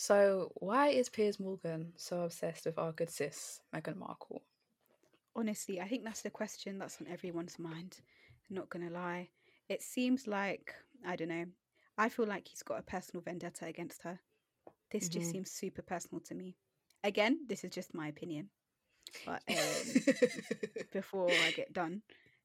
[0.00, 4.40] So, why is Piers Morgan so obsessed with our good sis, Meghan Markle?
[5.36, 7.98] Honestly, I think that's the question that's on everyone's mind.
[8.48, 9.28] I'm not gonna lie.
[9.68, 10.74] It seems like,
[11.06, 11.44] I don't know,
[11.98, 14.18] I feel like he's got a personal vendetta against her.
[14.90, 15.18] This mm-hmm.
[15.18, 16.56] just seems super personal to me.
[17.04, 18.48] Again, this is just my opinion.
[19.26, 20.16] But um,
[20.94, 22.00] before I get done,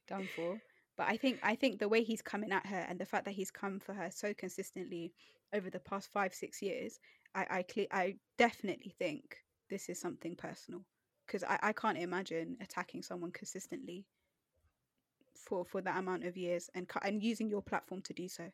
[0.09, 0.59] done for.
[0.97, 3.33] But I think I think the way he's coming at her and the fact that
[3.33, 5.13] he's come for her so consistently
[5.53, 6.99] over the past five six years,
[7.35, 9.37] I I, cle- I definitely think
[9.69, 10.85] this is something personal
[11.27, 14.07] because I, I can't imagine attacking someone consistently
[15.37, 18.51] for for that amount of years and and using your platform to do so.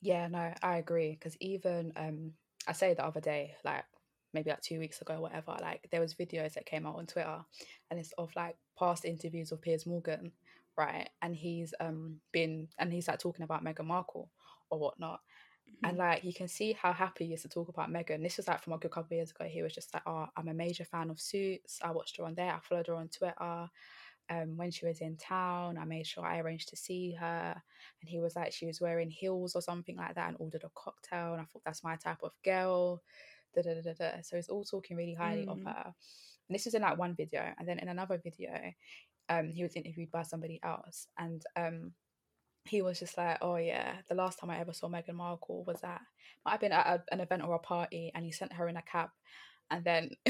[0.00, 1.12] Yeah, no, I agree.
[1.12, 2.34] Because even um,
[2.66, 3.84] I say the other day, like
[4.32, 7.44] maybe like two weeks ago, whatever, like there was videos that came out on Twitter,
[7.90, 10.32] and it's of like past interviews of Piers Morgan,
[10.76, 11.08] right?
[11.22, 14.30] And he's um been and he's like talking about Meghan Markle
[14.70, 15.20] or whatnot.
[15.70, 15.86] Mm-hmm.
[15.86, 18.22] And like you can see how happy he is to talk about Meghan.
[18.22, 19.44] This was like from a good couple of years ago.
[19.44, 21.78] He was just like, "Oh, I'm a major fan of Suits.
[21.82, 22.52] I watched her on there.
[22.52, 23.70] I followed her on Twitter
[24.30, 25.76] um, when she was in town.
[25.76, 27.62] I made sure I arranged to see her.
[28.00, 30.70] And he was like, she was wearing heels or something like that and ordered a
[30.74, 31.32] cocktail.
[31.32, 33.02] And I thought, that's my type of girl.
[33.54, 34.22] Da, da, da, da.
[34.22, 35.50] So he's all talking really highly mm.
[35.50, 35.84] of her.
[36.48, 37.52] And this was in like one video.
[37.58, 38.52] And then in another video,
[39.28, 41.08] um, he was interviewed by somebody else.
[41.18, 41.92] And um,
[42.64, 45.82] he was just like, oh yeah, the last time I ever saw Meghan Markle was
[45.82, 46.02] at,
[46.44, 48.76] might have been at a, an event or a party, and he sent her in
[48.76, 49.10] a cab.
[49.72, 50.10] And then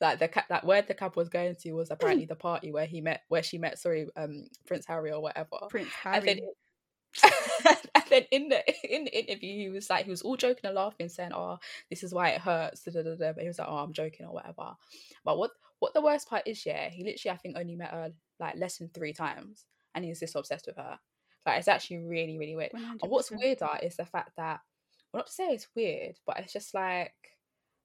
[0.00, 2.86] like the ca- that where the cab was going to was apparently the party where
[2.86, 5.58] he met where she met sorry um Prince Harry or whatever.
[5.68, 6.38] Prince Harry and then,
[7.94, 10.74] and then in the in the interview he was like he was all joking and
[10.74, 11.58] laughing saying oh
[11.90, 13.32] this is why it hurts da, da, da, da.
[13.32, 14.74] but he was like oh I'm joking or whatever.
[15.24, 15.50] But what
[15.80, 18.78] what the worst part is yeah he literally I think only met her like less
[18.78, 19.64] than three times
[19.96, 20.98] and he's just obsessed with her
[21.46, 23.02] like it's actually really really weird 100%.
[23.02, 24.60] and what's weirder is the fact that
[25.12, 27.14] well not to say it's weird but it's just like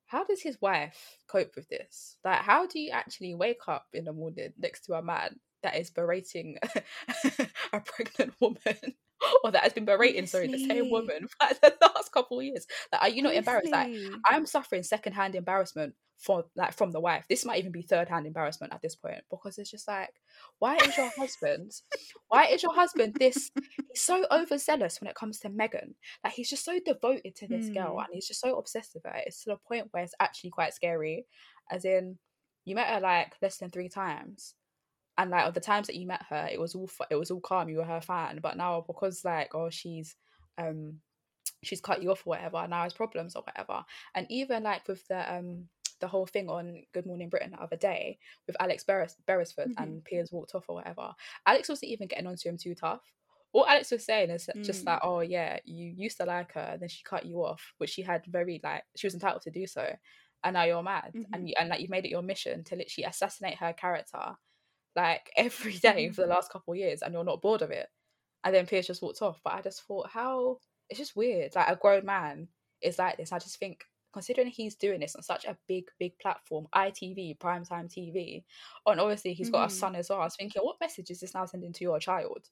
[0.09, 2.17] how does his wife cope with this?
[2.25, 5.75] Like, how do you actually wake up in the morning next to a man that
[5.75, 6.57] is berating
[7.73, 8.95] a pregnant woman?
[9.43, 12.45] or that has been berating, sorry, the same woman for like, the last couple of
[12.45, 12.65] years.
[12.91, 13.37] Like, are you not Honestly.
[13.37, 13.71] embarrassed?
[13.71, 13.91] Like,
[14.27, 17.25] I'm suffering secondhand embarrassment for like from the wife.
[17.29, 20.09] This might even be third hand embarrassment at this point because it's just like,
[20.59, 21.71] why is your husband,
[22.27, 23.49] why is your husband this?
[23.55, 25.93] He's so overzealous when it comes to Meghan.
[26.23, 27.75] Like he's just so devoted to this mm.
[27.75, 27.99] girl hmm.
[27.99, 29.13] and he's just so obsessed with her.
[29.25, 31.25] It's to the point where it's actually quite scary.
[31.71, 32.17] As in,
[32.65, 34.55] you met her like less than three times.
[35.17, 37.41] And like of the times that you met her, it was all it was all
[37.41, 37.69] calm.
[37.69, 40.15] You were her fan, but now because like oh she's
[40.57, 40.99] um
[41.63, 43.83] she's cut you off or whatever, now has problems or whatever.
[44.15, 45.67] And even like with the um
[45.99, 48.17] the whole thing on Good Morning Britain the other day
[48.47, 49.83] with Alex Beres- Beresford mm-hmm.
[49.83, 51.13] and Piers walked off or whatever.
[51.45, 53.01] Alex wasn't even getting onto him too tough.
[53.51, 54.63] All Alex was saying is mm.
[54.63, 57.73] just like, oh yeah, you used to like her, and then she cut you off,
[57.79, 59.91] which she had very like she was entitled to do so,
[60.43, 61.33] and now you're mad, mm-hmm.
[61.33, 64.35] and you, and like you've made it your mission to literally assassinate her character,
[64.95, 66.13] like every day mm-hmm.
[66.13, 67.87] for the last couple of years, and you're not bored of it.
[68.43, 70.59] And then Piers just walked off, but I just thought, how
[70.89, 71.55] it's just weird.
[71.55, 72.47] Like a grown man
[72.81, 73.31] is like this.
[73.31, 73.83] I just think
[74.13, 78.43] considering he's doing this on such a big, big platform, ITV, primetime TV,
[78.85, 79.71] and obviously he's got mm.
[79.71, 80.21] a son as well.
[80.21, 82.49] I was thinking, what message is this now sending to your child?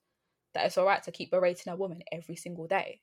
[0.54, 3.00] That it's all right to keep berating a woman every single day.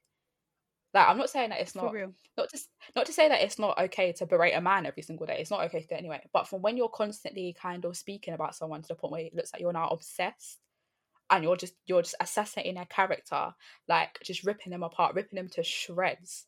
[0.93, 1.93] Like, I'm not saying that it's not
[2.38, 2.59] not to
[2.95, 5.37] not to say that it's not okay to berate a man every single day.
[5.39, 6.22] It's not okay to do it anyway.
[6.31, 9.35] But from when you're constantly kind of speaking about someone to the point where it
[9.35, 10.59] looks like you're now obsessed,
[11.29, 13.53] and you're just you're just assassinating their character,
[13.89, 16.45] like just ripping them apart, ripping them to shreds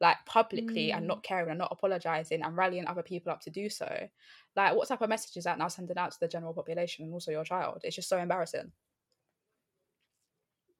[0.00, 0.96] like publicly mm.
[0.96, 4.08] and not caring and not apologizing and rallying other people up to do so.
[4.56, 7.12] Like what type of message is that now sending out to the general population and
[7.12, 7.82] also your child?
[7.84, 8.72] It's just so embarrassing.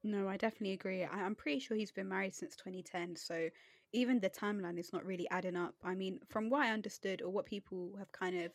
[0.03, 3.51] No i definitely agree I- i'm pretty sure he's been married since 2010 so
[3.93, 5.75] even the timeline is not really adding up.
[5.85, 8.53] I mean from what i understood or what people have kind of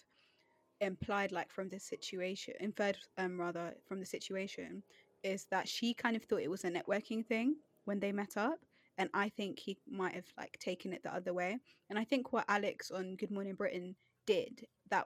[0.81, 4.83] implied like from this situation inferred um rather from the situation
[5.23, 7.55] is that she kind of thought it was a networking thing
[7.85, 8.59] when they met up
[8.97, 11.59] and I think he might have like taken it the other way.
[11.89, 13.95] And I think what Alex on Good Morning Britain
[14.25, 15.05] did that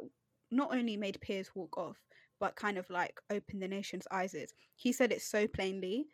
[0.52, 1.98] not only made Piers walk off,
[2.40, 6.08] but kind of like opened the nation's eyes is he said it so plainly,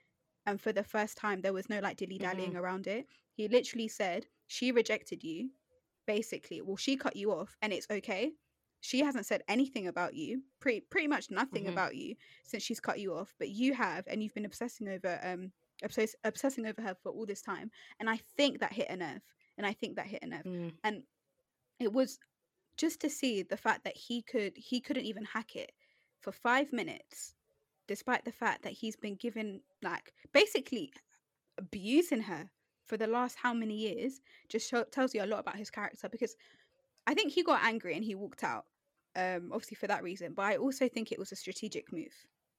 [0.46, 2.60] and for the first time there was no like dilly dallying mm-hmm.
[2.60, 3.06] around it.
[3.34, 5.50] He literally said she rejected you,
[6.08, 6.62] basically.
[6.62, 8.32] Well, she cut you off, and it's okay.
[8.82, 11.74] She hasn't said anything about you, pretty pretty much nothing mm-hmm.
[11.74, 13.34] about you since she's cut you off.
[13.38, 15.52] But you have, and you've been obsessing over um
[15.84, 17.70] obsess- obsessing over her for all this time
[18.00, 19.22] and i think that hit a nerve
[19.58, 20.72] and i think that hit a nerve mm.
[20.84, 21.04] and
[21.80, 22.20] it was
[22.78, 25.72] just to see the fact that he could he couldn't even hack it
[26.22, 27.34] for five minutes
[27.88, 30.92] despite the fact that he's been given like basically
[31.58, 32.50] abusing her
[32.86, 36.08] for the last how many years just show, tells you a lot about his character
[36.10, 36.36] because
[37.08, 38.66] I think he got angry and he walked out,
[39.16, 40.34] um, obviously for that reason.
[40.36, 42.14] But I also think it was a strategic move.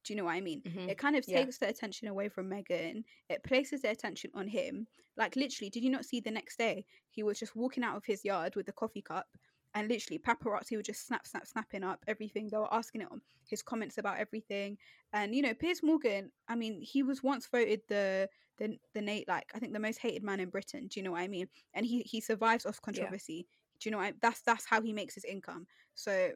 [0.06, 0.62] Do you know what I mean?
[0.64, 0.88] Mhm.
[0.88, 1.46] It kind of Yeah.
[1.46, 3.04] takes the attention away from Meghan.
[3.28, 4.88] It places the attention on him.
[5.16, 6.86] Like literally, did you not see the next day?
[7.10, 9.36] He was just walking out of his yard with a coffee cup,
[9.74, 12.48] and literally paparazzi were just snap, snap, snapping up everything.
[12.50, 14.78] They were asking it on his comments about everything.
[15.12, 16.32] And you know, Piers Morgan.
[16.48, 18.28] I mean, he was once voted the
[18.58, 20.86] the the Nate like I think the most hated man in Britain.
[20.88, 21.48] Do you know what I mean?
[21.74, 23.46] And he he survives off controversy.
[23.80, 23.98] Do you know?
[23.98, 25.66] What I, that's that's how he makes his income.
[25.94, 26.32] So,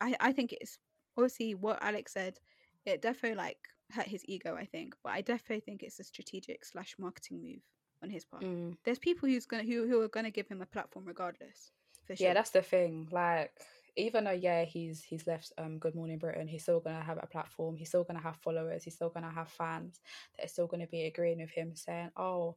[0.00, 0.78] I I think it's
[1.16, 2.38] obviously what Alex said.
[2.88, 3.58] It definitely like
[3.92, 4.56] hurt his ego.
[4.56, 7.62] I think, but I definitely think it's a strategic slash marketing move
[8.02, 8.44] on his part.
[8.44, 8.76] Mm.
[8.84, 11.72] There's people who's gonna who who are gonna give him a platform regardless.
[12.06, 12.28] For sure.
[12.28, 13.08] Yeah, that's the thing.
[13.10, 13.52] Like,
[13.96, 17.26] even though yeah, he's he's left um Good Morning Britain, he's still gonna have a
[17.26, 17.76] platform.
[17.76, 18.84] He's still gonna have followers.
[18.84, 20.00] He's still gonna have fans
[20.36, 22.56] that are still gonna be agreeing with him, saying, "Oh,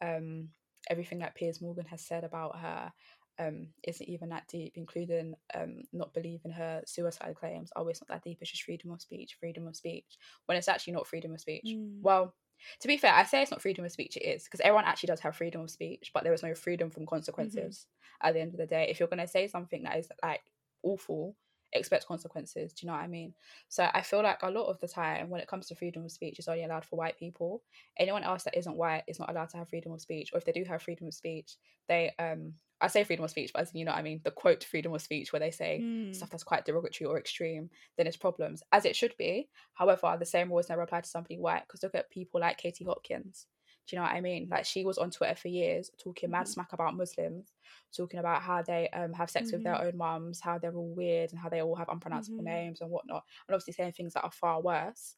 [0.00, 0.48] um,
[0.88, 2.92] everything that Piers Morgan has said about her."
[3.38, 7.70] Um, isn't even that deep, including um, not believing her suicide claims.
[7.76, 8.38] Oh, it's not that deep.
[8.40, 10.16] It's just freedom of speech, freedom of speech.
[10.46, 11.66] When it's actually not freedom of speech.
[11.66, 12.00] Mm.
[12.00, 12.34] Well,
[12.80, 14.16] to be fair, I say it's not freedom of speech.
[14.16, 16.90] It is because everyone actually does have freedom of speech, but there is no freedom
[16.90, 17.86] from consequences.
[18.22, 20.40] At the end of the day, if you're going to say something that is like
[20.82, 21.36] awful,
[21.74, 22.72] expect consequences.
[22.72, 23.34] Do you know what I mean?
[23.68, 26.10] So I feel like a lot of the time, when it comes to freedom of
[26.10, 27.62] speech, it's only allowed for white people.
[27.98, 30.46] Anyone else that isn't white is not allowed to have freedom of speech, or if
[30.46, 31.56] they do have freedom of speech,
[31.88, 32.54] they um.
[32.80, 34.92] I say freedom of speech, but as you know what I mean, the quote freedom
[34.94, 36.06] of speech, where they say Mm.
[36.10, 39.48] stuff that's quite derogatory or extreme, then it's problems, as it should be.
[39.74, 42.84] However, the same rules never apply to somebody white because look at people like Katie
[42.84, 43.46] Hopkins.
[43.86, 44.48] Do you know what I mean?
[44.50, 46.48] Like she was on Twitter for years talking mad Mhm.
[46.48, 47.52] smack about Muslims,
[47.96, 51.30] talking about how they um have sex with their own mums, how they're all weird
[51.30, 52.44] and how they all have unpronounceable Mhm.
[52.44, 55.16] names and whatnot, and obviously saying things that are far worse.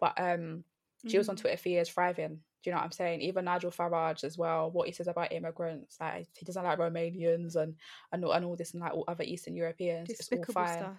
[0.00, 0.64] But um,
[1.06, 1.40] she was on Mm.
[1.40, 2.36] Twitter for years thriving.
[2.62, 3.20] Do you know what I'm saying?
[3.20, 4.70] Even Nigel Farage as well.
[4.70, 7.74] What he says about immigrants, like he doesn't like Romanians and
[8.12, 10.08] and all, and all this and like all other Eastern Europeans.
[10.18, 10.78] It's all Despicable fine.
[10.78, 10.96] stuff.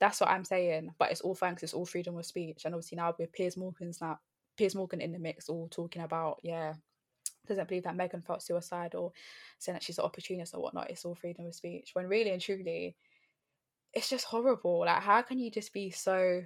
[0.00, 0.90] That's what I'm saying.
[0.98, 2.64] But it's all fine because It's all freedom of speech.
[2.64, 4.18] And obviously now with Piers Morgan's now
[4.56, 6.74] Piers Morgan in the mix, all talking about yeah,
[7.46, 9.12] doesn't believe that Meghan felt suicide or
[9.58, 10.90] saying that she's an opportunist or whatnot.
[10.90, 11.90] It's all freedom of speech.
[11.92, 12.96] When really and truly,
[13.92, 14.80] it's just horrible.
[14.80, 16.42] Like how can you just be so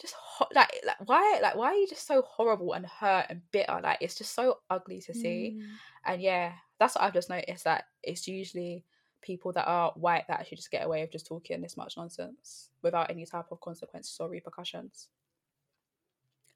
[0.00, 3.42] just ho- like like why like why are you just so horrible and hurt and
[3.52, 3.80] bitter?
[3.82, 5.58] Like it's just so ugly to see.
[5.58, 5.66] Mm.
[6.04, 8.84] And yeah, that's what I've just noticed that it's usually
[9.20, 12.70] people that are white that actually just get away with just talking this much nonsense
[12.82, 15.08] without any type of consequences or repercussions.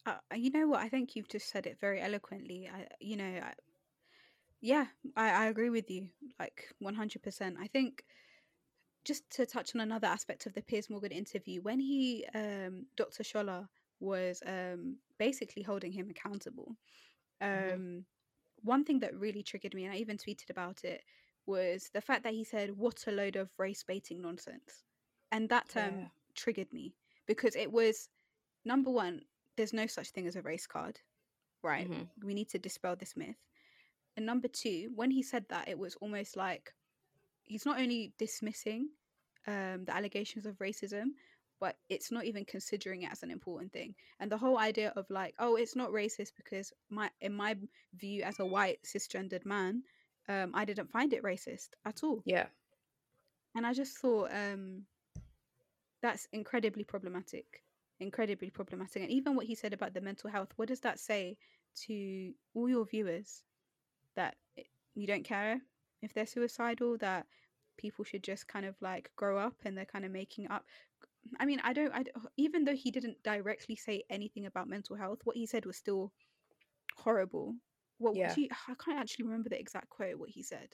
[0.05, 0.81] Uh, you know what?
[0.81, 2.69] I think you've just said it very eloquently.
[2.73, 3.53] I, you know, I,
[4.61, 4.87] yeah,
[5.17, 6.09] I, I agree with you,
[6.41, 7.57] like one hundred percent.
[7.61, 8.05] I think
[9.07, 13.25] just to touch on another aspect of the Piers Morgan interview, when he, um, Dr.
[13.25, 13.69] Shola
[14.01, 16.77] was um, basically holding him accountable.
[17.41, 18.07] Um, Mhm.
[18.63, 21.05] One thing that really triggered me, and I even tweeted about it,
[21.47, 24.85] was the fact that he said, "What a load of race baiting nonsense,"
[25.33, 26.09] and that term Yeah.
[26.35, 28.09] triggered me because it was
[28.65, 29.27] number one.
[29.57, 31.01] There's no such thing as a race card,
[31.63, 31.89] right?
[31.89, 32.11] Mhm.
[32.23, 33.47] We need to dispel this myth.
[34.17, 36.75] And number two, when he said that, it was almost like
[37.47, 38.89] he's not only dismissing
[39.47, 41.07] um, the allegations of racism,
[41.61, 43.95] but it's not even considering it as an important thing.
[44.21, 47.57] And the whole idea of like, oh, it's not racist because my in my
[47.95, 49.83] view as a white cisgendered man,
[50.29, 52.23] um, I didn't find it racist at all.
[52.27, 52.47] Yeah.
[53.55, 54.83] And I just thought um,
[56.03, 57.63] that's incredibly problematic.
[58.01, 59.03] Incredibly problematic.
[59.03, 61.39] And even what he said about the mental health, what does that say
[61.87, 63.43] to all your viewers?
[64.15, 64.37] That
[64.95, 65.61] you don't care
[66.03, 67.27] if they're suicidal, that
[67.77, 70.65] people should just kind of like grow up and they're kind of making up.
[71.41, 74.97] I mean, I don't, I don't- even though he didn't directly say anything about mental
[74.97, 76.13] health, what he said was still
[76.97, 77.55] horrible.
[77.99, 78.35] What Yeah.
[78.37, 80.69] you, I can't actually remember the exact quote, what he said.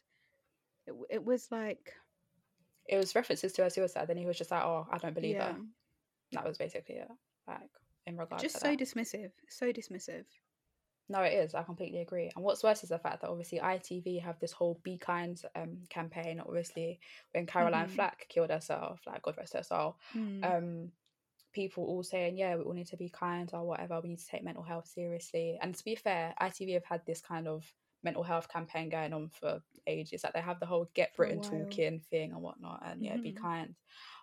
[0.87, 1.95] It, it was like,
[2.89, 5.37] It was references to her suicide, then he was just like, "Oh, I don't believe
[5.37, 5.53] yeah.
[5.53, 5.61] her."
[6.33, 7.09] That was basically it.
[7.47, 7.71] Like
[8.07, 8.79] in regards just so that.
[8.81, 10.25] dismissive so dismissive
[11.13, 11.55] No, it is.
[11.55, 12.31] I completely agree.
[12.35, 15.85] And what's worse is the fact that obviously ITV have this whole Be Kind um
[15.91, 16.41] campaign.
[16.41, 17.01] Obviously,
[17.33, 17.89] when Caroline Mhm.
[17.89, 20.53] Flack killed herself, like God rest her soul, Mm.
[20.53, 20.93] um,
[21.53, 24.01] people all saying, yeah, we all need to be kind or whatever.
[24.01, 25.59] We need to take mental health seriously.
[25.63, 29.31] And to be fair, ITV have had this kind of mental health campaign going on
[29.31, 30.25] for ages.
[30.25, 33.35] Like they have the whole Get Britain talking thing and whatnot, and yeah, be Mhm.
[33.35, 33.77] kind.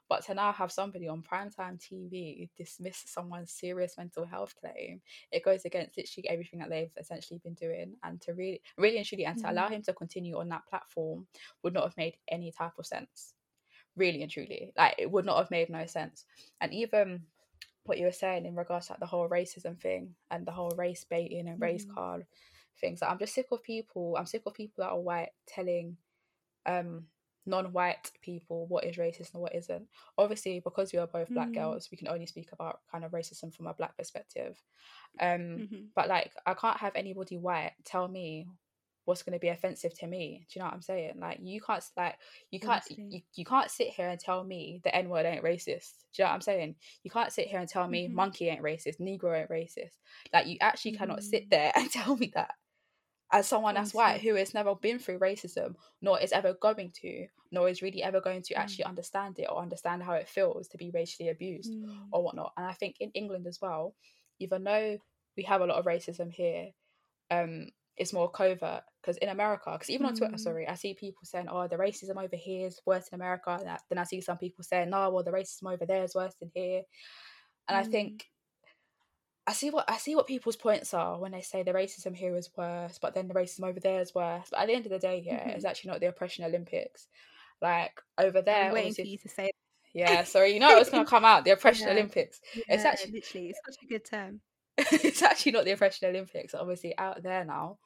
[0.09, 5.01] But to now have somebody on primetime TV dismiss someone's serious mental health claim,
[5.31, 7.95] it goes against literally everything that they've essentially been doing.
[8.03, 11.27] And to really, really and truly, and to allow him to continue on that platform
[11.63, 13.35] would not have made any type of sense.
[13.95, 16.25] Really and truly, like it would not have made no sense.
[16.61, 17.25] And even
[17.83, 20.71] what you were saying in regards to like, the whole racism thing and the whole
[20.77, 21.93] race baiting and race Mhm.
[21.93, 22.25] card
[22.79, 23.01] things.
[23.01, 24.15] Like, I'm just sick of people.
[24.17, 25.97] I'm sick of people that are white telling
[26.65, 27.07] um
[27.45, 29.87] non-white people what is racist and what isn't.
[30.17, 31.55] Obviously, because we are both black Mm.
[31.55, 34.61] girls, we can only speak about kind of racism from a black perspective.
[35.19, 38.47] Um, hmm but like I can't have anybody white tell me
[39.05, 40.45] what's going to be offensive to me.
[40.49, 41.19] Do you know what I'm saying?
[41.19, 42.17] Like you can't like
[42.51, 46.05] you can't you, you can't sit here and tell me the N word ain't racist.
[46.13, 46.75] Do you know what I'm saying?
[47.03, 48.13] You can't sit here and tell me Mhm.
[48.13, 49.97] monkey ain't racist, Negro ain't racist.
[50.31, 51.49] Like you actually cannot sit Mhm.
[51.49, 52.55] there and tell me that
[53.31, 57.27] as someone that's white who has never been through racism, nor is ever going to,
[57.51, 58.59] nor is really ever going to Mm.
[58.59, 62.11] actually understand it or understand how it feels to be racially abused Mm.
[62.11, 62.53] or whatnot.
[62.57, 63.95] And I think in England as well,
[64.39, 64.99] even though
[65.37, 66.71] we have a lot of racism here,
[67.31, 70.39] um, it's more covert because in America, because even on Twitter, Mm.
[70.39, 73.67] sorry, I see people saying, "Oh, the racism over here is worse in America," and
[73.67, 76.35] that- then I see some people saying, "No, well, the racism over there is worse
[76.35, 76.83] than here,"
[77.67, 77.83] and I Mm.
[77.83, 78.27] think.
[79.49, 82.35] I see what I see what people's points are when they say the racism here
[82.35, 84.47] is worse, but then the racism over there is worse.
[84.51, 85.69] But at the end of the day, yeah, it's Mhm.
[85.69, 87.07] actually not the oppression Olympics.
[87.61, 89.51] Like over there, I'm waiting for you to say.
[89.93, 90.23] yeah.
[90.23, 91.93] Sorry, you know it was gonna come out the oppression Yeah.
[91.93, 92.39] Olympics.
[92.53, 94.41] It's actually literally, it's such a good term.
[94.77, 96.53] it's actually not the oppression Olympics.
[96.53, 97.79] Obviously, out there now,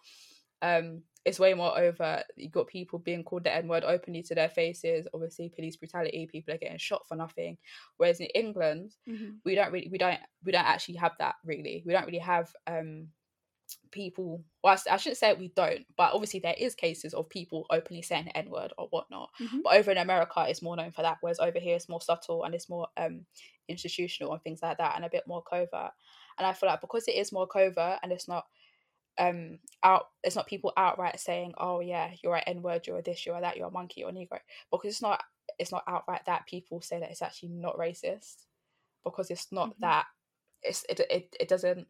[0.64, 2.24] um, it's way more over.
[2.38, 5.08] You've got people being called the N word openly to their faces.
[5.14, 6.28] Obviously, police brutality.
[6.28, 7.60] People are getting shot for nothing.
[7.98, 9.42] Whereas in England, Mhm.
[9.46, 11.36] we don't really, we don't, we don't actually have that.
[11.46, 13.10] Really, we don't really have um
[13.92, 14.44] people.
[14.64, 18.26] Well, I shouldn't say we don't, but obviously there is cases of people openly saying
[18.26, 19.30] the N word or whatnot.
[19.40, 19.64] Mhm.
[19.64, 21.18] But over in America, it's more known for that.
[21.22, 23.26] Whereas over here, it's more subtle and it's more um
[23.68, 25.92] institutional and things like that, and a bit more covert.
[26.38, 28.48] And I feel like because it is more covert and it's not
[29.20, 33.26] um out it's not people outright saying oh yeah you're an n-word you're a this
[33.26, 34.40] you're that you're a monkey you're a negro
[34.72, 35.24] because it's not
[35.60, 38.46] it's not outright that people say that it's actually not racist
[39.04, 39.80] because it's not Mhm.
[39.82, 40.06] that
[40.64, 41.88] it's it, it it doesn't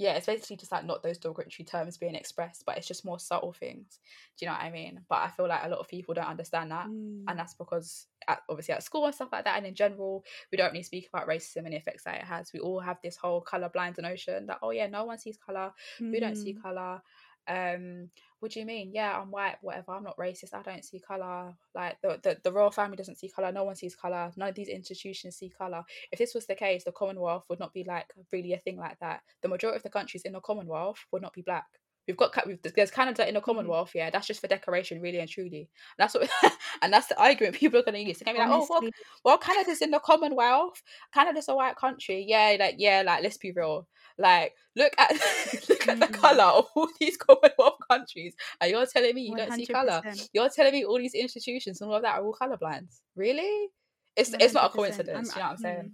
[0.00, 3.18] yeah it's basically just like not those derogatory terms being expressed but it's just more
[3.20, 4.00] subtle things.
[4.36, 5.02] Do you know what i mean?
[5.08, 7.24] But i feel like a lot of people don't understand that Mm.
[7.28, 10.56] and that's because at, obviously at school and stuff like that and in general we
[10.58, 12.52] don't really speak about racism and the effects that it has.
[12.52, 15.72] We all have this whole color blind notion that oh yeah no one sees color.
[16.00, 16.62] We don't see Mm.
[16.62, 17.02] color
[17.50, 18.90] um what do you mean?
[18.94, 22.52] Yeah i'm white whatever i'm not racist i don't see color like the, the the
[22.52, 25.82] royal family doesn't see color no one sees color none of these institutions see color.
[26.12, 28.98] If this was the case the commonwealth would not be like really a thing like
[29.00, 29.20] that.
[29.42, 31.66] The majority of the countries in the commonwealth would not be black
[32.06, 35.28] we've got we've, there's canada in the commonwealth yeah that's just for decoration really and
[35.28, 35.68] truly.
[35.98, 36.28] That's what
[36.82, 38.18] and that's the argument people are going to use.
[38.18, 40.82] They're going to be like oh well Honestly, well canada's in the commonwealth.
[41.12, 42.24] Canada's a white country.
[42.26, 43.86] Yeah like yeah like let's be real.
[44.18, 45.12] Like look at
[45.68, 46.12] look at the Mm.
[46.14, 48.34] color of all these commonwealth countries.
[48.60, 50.02] And you're telling me you don't see color.
[50.32, 52.88] You're telling me all these institutions and all of that are all colorblind.
[53.16, 53.68] Really?
[54.16, 55.82] It's it's not a coincidence I'm, you know what i'm saying?
[55.84, 55.90] mm.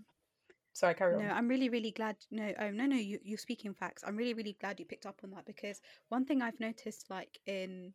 [0.77, 2.17] Sorry carry No, on I'm really, really glad.
[2.31, 4.03] No, oh no, no, you you're speaking facts.
[4.07, 7.39] I'm really, really glad you picked up on that because one thing I've noticed, like
[7.47, 7.95] in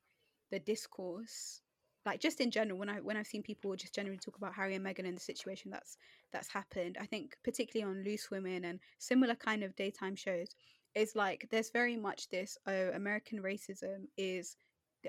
[0.51, 1.61] the discourse,
[2.05, 4.75] like just in general, when I when I've seen people just generally talk about Harry
[4.75, 5.97] and Meghan and the situation that's
[6.31, 10.55] that's happened, I think particularly on Loose Women and similar kind of daytime shows,
[10.95, 14.55] is like there's very much this oh American racism is.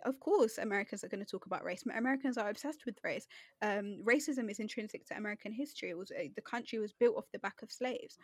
[0.04, 1.84] Of course, Americans are going to talk about race.
[1.86, 3.26] Americans are obsessed with race
[3.62, 5.90] um, racism is intrinsic to American history.
[5.90, 8.18] It was uh, the country was built off the back of slaves.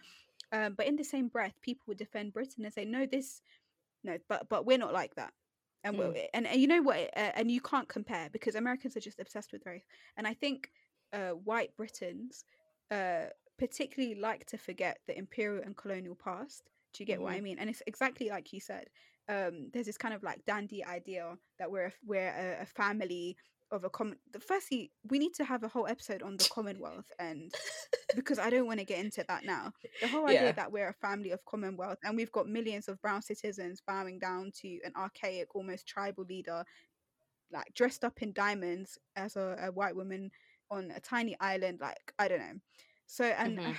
[0.52, 3.42] Um, but in the same breath, people would defend Britain and say, "No, this,
[4.04, 5.34] no, but but we're not like that."
[5.84, 5.98] And Mm.
[5.98, 6.98] we and, and you know what?
[7.16, 9.86] Uh, and you can't compare because Americans are just obsessed with race.
[10.16, 10.72] And I think
[11.12, 12.44] uh, white Britons
[12.90, 13.26] uh,
[13.58, 16.70] particularly like to forget the imperial and colonial past.
[16.92, 17.42] Do you get what I Mhm.
[17.42, 17.58] mean?
[17.58, 18.88] And it's exactly like you said.
[19.28, 23.36] Um, there's this kind of like dandy idea that we're a, we're a, a family
[23.70, 24.18] of a common.
[24.40, 27.52] Firstly, we need to have a whole episode on the Commonwealth, and
[28.14, 29.72] because I don't want to get into that now.
[30.00, 33.00] The whole idea yeah that we're a family of Commonwealth and we've got millions of
[33.02, 36.64] brown citizens bowing down to an archaic, almost tribal leader,
[37.50, 40.30] like dressed up in diamonds as a, a white woman
[40.70, 41.80] on a tiny island.
[41.80, 42.58] Like I don't know.
[43.06, 43.74] So and Mhm.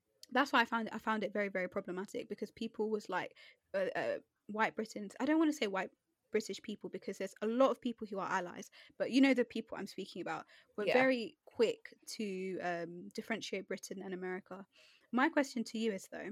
[0.32, 3.36] that's why I found I found it very very problematic because people was like
[3.74, 5.12] uh, uh, white Britons.
[5.20, 5.90] I don't want to say white
[6.32, 9.44] British people because there's a lot of people who are allies, but you know the
[9.44, 10.44] people I'm speaking about
[10.76, 10.94] were Yeah.
[10.94, 14.66] very quick to um, differentiate Britain and America.
[15.12, 16.30] My question to you is though,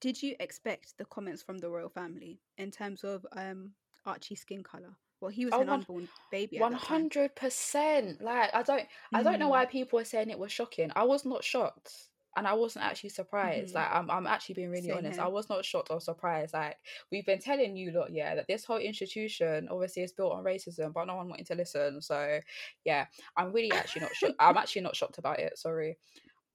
[0.00, 3.70] did you expect the comments from the royal family in terms of um,
[4.04, 4.94] Archie's skin color?
[5.20, 8.20] Well, he was Oh, an one- unborn baby One hundred percent.
[8.20, 9.50] Like I don't, I don't know Mm.
[9.50, 10.90] why people were saying it was shocking.
[10.96, 13.72] I was not shocked, and I wasn't actually surprised.
[13.72, 13.74] Mhm.
[13.74, 15.16] Like I'm, I'm actually being really Same honest.
[15.16, 15.24] here.
[15.24, 16.54] I was not shocked or surprised.
[16.54, 16.76] Like
[17.10, 20.92] we've been telling you, lot, yeah, that this whole institution obviously is built on racism,
[20.92, 22.00] but no one wanted to listen.
[22.00, 22.40] So
[22.84, 24.34] yeah, I'm really actually not shocked.
[24.38, 25.58] I'm actually not shocked about it.
[25.58, 25.98] Sorry,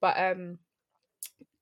[0.01, 0.57] but um,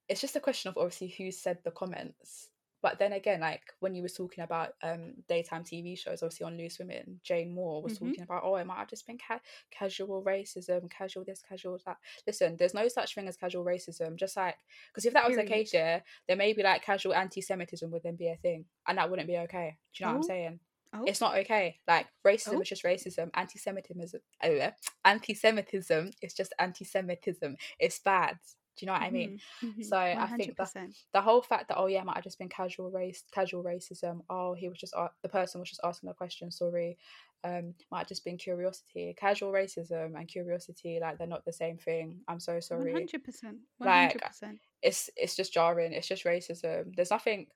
[0.07, 2.49] it's just a question of obviously who said the comments
[2.85, 6.55] but then again, like when you were talking about um daytime TV shows, obviously on
[6.55, 7.99] Loose Women, Jane Moore was Mhm.
[8.09, 9.39] talking about, oh, it might have just been ca-
[9.71, 11.97] casual racism, casual this, casual that.
[12.27, 14.15] Listen, there's no such thing as casual racism.
[14.17, 14.57] Just like
[14.89, 18.27] because if that was the case, yeah, then maybe like casual anti-Semitism would then be
[18.27, 19.77] a thing, and that wouldn't be okay.
[19.93, 20.27] Do you know what I'm Oh.
[20.27, 20.59] saying?
[20.93, 21.79] Oh, It's not okay.
[21.87, 22.61] Like racism Oh.
[22.61, 23.31] is just racism.
[23.33, 24.71] Anti-Semitism is uh,
[25.05, 27.57] anti-Semitism is just anti-Semitism.
[27.79, 28.37] It's bad.
[28.75, 29.31] Do you know what I mean?
[29.31, 30.71] Mhm, mhm, So I think that
[31.13, 34.21] the whole fact that oh yeah, might have just been casual race, casual racism.
[34.29, 36.51] Oh, he was just a- the person was just asking a question.
[36.51, 36.97] Sorry,
[37.43, 39.13] um, might have just been curiosity.
[39.17, 42.21] Casual racism and curiosity, like they're not the same thing.
[42.27, 43.11] I'm so sorry.
[43.11, 43.61] 100%.
[43.79, 44.61] Like, 100%.
[44.81, 45.93] It's it's just jarring.
[45.93, 46.95] It's just racism.
[46.95, 47.47] There's nothing.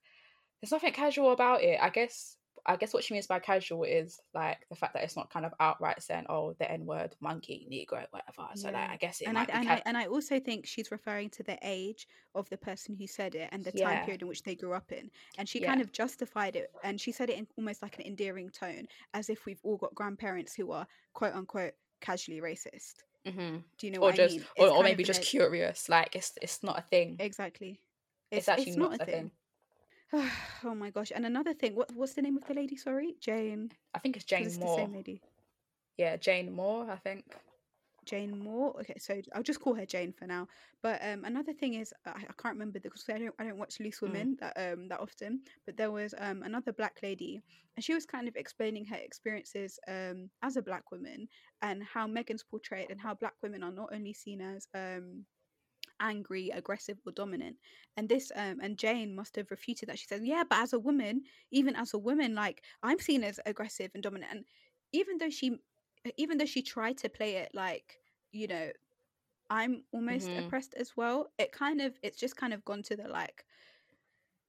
[0.60, 1.80] There's nothing casual about it.
[1.80, 2.38] I guess.
[2.66, 5.46] I guess what she means by casual is like the fact that it's not kind
[5.46, 9.28] of outright saying, "Oh, the N word, monkey, negro, whatever." So like, I guess it
[9.28, 9.52] and I, be.
[9.52, 12.94] and, ca- I, and I also think she's referring to the age of the person
[12.94, 15.10] who said it and the time period in which they grew up in.
[15.38, 15.68] And she Yeah.
[15.68, 19.30] kind of justified it and she said it in almost like an endearing tone, as
[19.30, 22.94] if we've all got grandparents who are quote unquote casually racist.
[23.26, 23.62] Mhm.
[23.78, 24.46] Do you know or what just I mean?
[24.58, 27.80] or, or maybe just like- curious like it's it's not a thing Exactly.
[28.30, 29.30] it's, actually not, not a thing.
[30.64, 31.12] oh my gosh.
[31.14, 32.76] And another thing, what what's the name of the lady?
[32.76, 33.14] Sorry?
[33.20, 33.70] Jane.
[33.94, 35.20] i think it's jane it's the same lady.
[35.96, 37.24] yeah jane moore i think
[38.06, 38.74] Jane Moore.
[38.80, 40.48] Okay, so I'll just call her Jane for now.
[40.82, 43.78] But um, another thing is, I, I can't remember because I don't I don't watch
[43.78, 44.02] Loose Mm.
[44.02, 45.42] Women that um that often.
[45.66, 47.42] But there was um another black lady,
[47.76, 51.28] and she was kind of explaining her experiences um as a black woman
[51.62, 55.24] and how Meghan's portrayed and how black women are not only seen as um
[56.00, 57.58] angry, aggressive, or dominant.
[57.96, 59.98] And this um and Jane must have refuted that.
[59.98, 63.40] She said, "Yeah, but as a woman, even as a woman, like I'm seen as
[63.46, 64.44] aggressive and dominant." And
[64.92, 65.58] even though she,
[66.16, 67.98] even though she tried to play it like
[68.32, 68.70] you know,
[69.50, 70.36] I'm almost Mhm.
[70.36, 71.32] oppressed as well.
[71.38, 73.44] It kind of, it's just kind of gone to the like.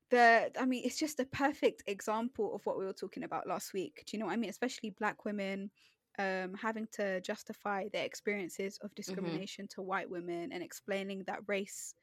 [0.10, 3.74] The, I mean, it's just a perfect example of what we were talking about last
[3.74, 4.03] week.
[4.05, 4.50] Do you know what I mean?
[4.50, 5.72] Especially black women
[6.20, 11.93] um, having to justify their experiences of discrimination to white women and explaining that race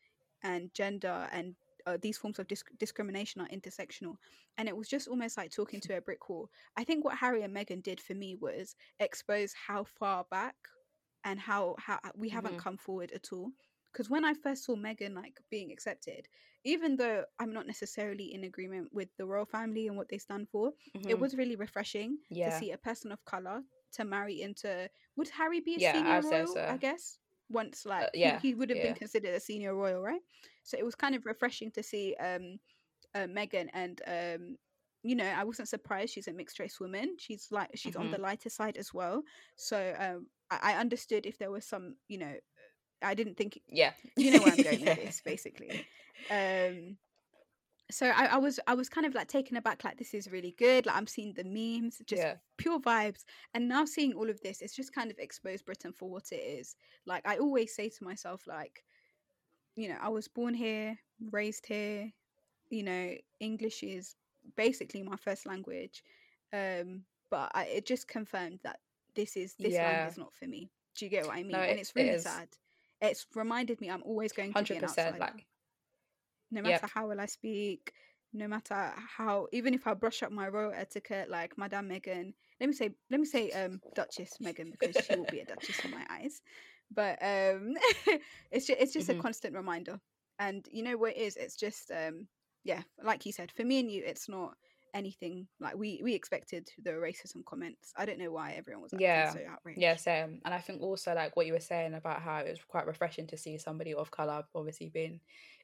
[0.42, 1.54] and gender and
[1.86, 4.16] uh, these forms of disc- discrimination are intersectional.
[4.58, 6.50] And it was just almost like talking to a brick wall.
[6.76, 10.56] I think what Harry and Meghan did for me was expose how far back
[11.24, 12.58] and how how we haven't Mhm.
[12.58, 13.50] come forward at all.
[13.92, 16.28] Because when I first saw Meghan like being accepted,
[16.64, 20.48] even though I'm not necessarily in agreement with the royal family and what they stand
[20.50, 20.72] for,
[21.06, 21.18] it Mhm.
[21.18, 24.88] was really refreshing to see a person of color to marry into.
[25.16, 26.60] Would Harry be a Yeah, senior I'd say royal?
[26.68, 27.18] I guess
[27.50, 28.82] once like he- yeah, he, would have yeah.
[28.82, 30.20] been considered a senior royal, right?
[30.62, 32.58] So it was kind of refreshing to see um,
[33.14, 34.56] uh, Meghan and um,
[35.02, 37.16] you know I wasn't surprised she's a mixed race woman.
[37.18, 38.10] She's like she's on Mm-hmm.
[38.10, 39.22] the lighter side as well.
[39.56, 42.34] So um, I, I understood if there was some you know
[43.02, 44.94] I didn't think yeah you know where I'm going Yeah.
[44.94, 45.82] with this basically.
[46.30, 46.98] Um,
[47.90, 50.52] so I, I was I was kind of like taken aback, like this is really
[50.52, 50.86] good.
[50.86, 52.36] Like I'm seeing the memes, just Yeah.
[52.58, 53.24] pure vibes.
[53.54, 56.36] And now seeing all of this, it's just kind of exposed Britain for what it
[56.36, 56.76] is.
[57.06, 58.84] Like I always say to myself, like,
[59.76, 60.98] you know, I was born here,
[61.30, 62.12] raised here,
[62.70, 64.16] you know, English is
[64.56, 66.02] basically my first language.
[66.52, 68.80] Um, but I, it just confirmed that
[69.14, 69.84] this is this Yeah.
[69.84, 70.70] land is not for me.
[70.96, 71.52] Do you get what I mean?
[71.52, 72.24] No, and it's really is.
[72.24, 72.48] sad.
[73.00, 75.46] It's reminded me I'm always going to be hundred an outsider like
[76.50, 76.62] no Yep.
[76.62, 77.92] matter how well I speak,
[78.32, 82.66] no matter how even if I brush up my royal etiquette like Madame Meghan, let
[82.68, 85.90] me say let me say um Duchess Meghan because she will be a duchess in
[85.90, 86.40] my eyes.
[86.90, 87.74] But um
[88.50, 89.10] it's just it's just Mhm.
[89.10, 90.00] a constant reminder.
[90.38, 91.36] And you know what it is?
[91.36, 92.28] It's just um
[92.64, 94.56] yeah, like you said, for me and you it's not
[94.94, 97.92] anything like we we expected the racism comments.
[97.96, 99.32] I don't know why everyone was Yeah.
[99.32, 99.80] so outraged.
[99.80, 102.58] yeah same and i think also like what you were saying about how it was
[102.66, 105.20] quite refreshing to see somebody of color obviously being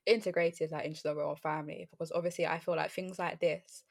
[0.06, 3.84] integrated like into the royal family because obviously i feel like things like this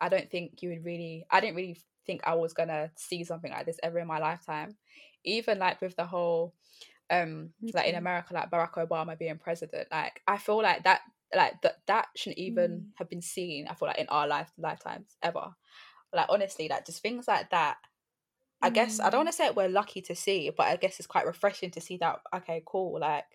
[0.00, 3.50] i don't think you would really i didn't really think i was gonna see something
[3.50, 4.76] like this ever in my lifetime
[5.24, 6.54] even like with the whole
[7.10, 11.00] um like in america like barack obama being president like i feel like that
[11.34, 12.84] like that that shouldn't even Mm.
[12.96, 15.54] have been seen i feel like in our life lifetimes ever
[16.14, 17.76] like honestly like just things like that
[18.62, 19.24] I guess I don't Mm.
[19.24, 21.98] want to say we're lucky to see, but I guess it's quite refreshing to see
[21.98, 22.20] that.
[22.34, 22.98] Okay, cool.
[22.98, 23.26] Like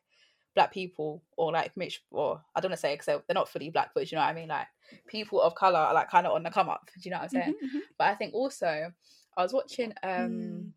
[0.55, 3.47] black people or like mixed, or I don't want to say because they're, they're not
[3.47, 4.49] fully black, but you know what I mean.
[4.49, 4.65] Like
[5.07, 6.89] people of color are like kind of on the come up.
[6.95, 7.53] Do you know what I'm saying?
[7.63, 7.81] Mhm, mhm.
[7.99, 8.91] But I think also
[9.37, 10.71] I was watching um Mm.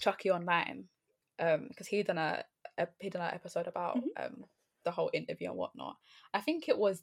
[0.00, 0.88] Chucky online
[1.38, 2.42] um because he done a,
[2.78, 4.24] a he done an episode about Mhm.
[4.24, 4.44] um
[4.84, 5.96] the whole interview and whatnot.
[6.32, 7.02] I think it was,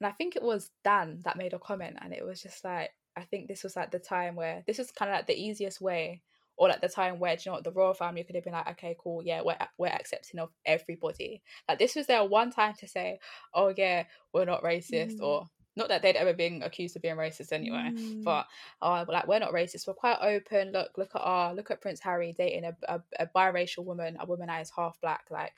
[0.00, 2.90] and I think it was Dan that made a comment, and it was just like
[3.16, 5.80] I think this was like the time where this was kind of like the easiest
[5.80, 6.22] way.
[6.56, 8.52] Or like the time where do you know what, the royal family could have been
[8.52, 11.42] like, okay, cool, yeah, we're we're accepting of everybody.
[11.66, 13.18] Like this was their one time to say,
[13.54, 15.22] oh yeah, we're not racist, Mm.
[15.22, 18.24] or not that they'd ever been accused of being racist anyway, Mm.
[18.24, 18.46] but
[18.82, 19.86] uh, like we're not racist.
[19.86, 20.72] We're quite open.
[20.72, 24.26] Look, look at our look at Prince Harry dating a, a, a biracial woman, a
[24.26, 25.26] woman that is half black.
[25.30, 25.52] Like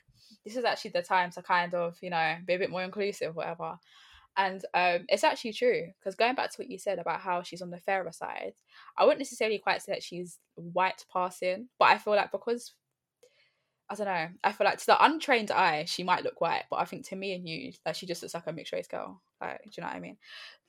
[0.45, 3.35] this is actually the time to kind of you know be a bit more inclusive,
[3.35, 3.77] whatever.
[4.35, 7.61] And um, it's actually true because going back to what you said about how she's
[7.61, 8.53] on the fairer side,
[8.97, 12.73] I wouldn't necessarily quite say that she's white passing, but I feel like because
[13.99, 16.77] I don't know, I feel like to the untrained eye she might look white, but
[16.77, 19.21] I think to me and you, like she just looks like a mixed race girl.
[19.41, 20.17] Like, do you know what I mean?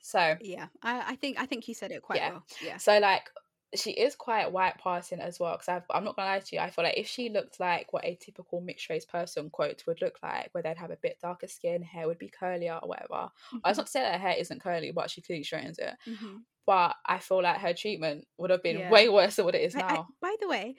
[0.01, 2.31] So Yeah, I, I think I think you said it quite Yeah.
[2.31, 2.45] well.
[2.63, 2.77] Yeah.
[2.77, 3.29] so like
[3.75, 6.61] she is quite white passing as well because I'm not gonna lie to you.
[6.61, 10.01] I feel like if she looked like what a typical mixed race person quote would
[10.01, 13.29] look like, where they'd have a bit darker skin, hair would be curlier or whatever.
[13.65, 15.93] That's not to say that her hair isn't curly, but she clearly straightens it.
[16.07, 16.43] Mhm.
[16.65, 18.89] But I feel like her treatment would have been Yeah.
[18.91, 20.07] way worse than what it is I- I- now.
[20.21, 20.75] by the way,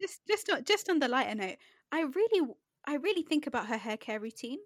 [0.00, 1.56] just just on, just on the lighter note,
[1.92, 2.52] I really
[2.86, 4.58] I really think about her hair care routine.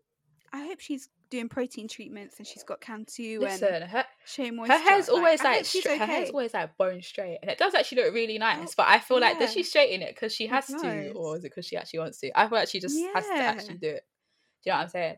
[0.53, 4.73] I hope she's doing protein treatments and she's got Cantu and Listen, her Shea Moisture.
[4.73, 7.59] her hair's always like, hope she's stra- her hair's always like bone straight, and it
[7.59, 8.71] does actually look really oh, nice.
[8.71, 11.45] Oh, but I feel like does she straighten it because she has to, or is
[11.45, 12.39] it because she actually wants to?
[12.39, 14.05] I feel like she just has to actually do it.
[14.63, 15.17] Do you know what I'm saying?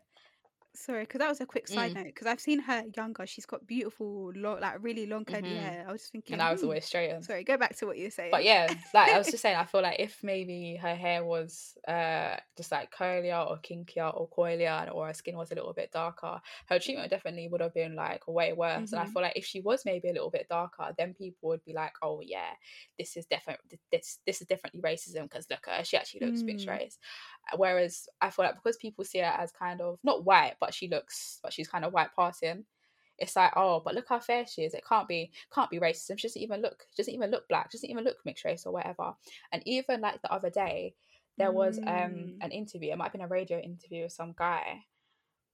[0.75, 1.95] Sorry, because that was a quick side Mm.
[1.95, 2.05] note.
[2.07, 3.25] Because I've seen her younger.
[3.27, 5.55] She's got beautiful, long, like really long curly Mhm.
[5.55, 5.85] hair.
[5.87, 6.63] I was thinking, And I was hmm.
[6.63, 7.29] always straightened.
[7.29, 8.31] Sorry, go back to what you were saying.
[8.31, 11.77] But yeah, like I was just saying, I feel like if maybe her hair was
[11.87, 15.91] uh just like curlier or kinkier or coilier, or her skin was a little bit
[15.91, 18.91] darker, her treatment definitely would have been like way worse.
[18.93, 19.13] And I Mhm.
[19.13, 21.93] feel like if she was maybe a little bit darker, then people would be like,
[22.01, 22.55] "Oh yeah,
[22.97, 26.43] this is definitely this this is definitely racism because look at her, she actually looks
[26.47, 26.69] mixed Mm.
[26.69, 26.97] race."
[27.57, 30.87] Whereas I feel like because people see her as kind of not white, but she
[30.87, 32.65] looks, but she's kind of white passing
[33.19, 34.73] it's like oh but look how fair she is.
[34.73, 36.17] It can't be can't be racism.
[36.17, 37.71] She doesn't even look she doesn't even look black.
[37.71, 39.13] She doesn't even look mixed race or whatever.
[39.51, 40.95] And even like the other day
[41.37, 42.37] there was um Mm.
[42.41, 44.85] an interview it might have been a radio interview with some guy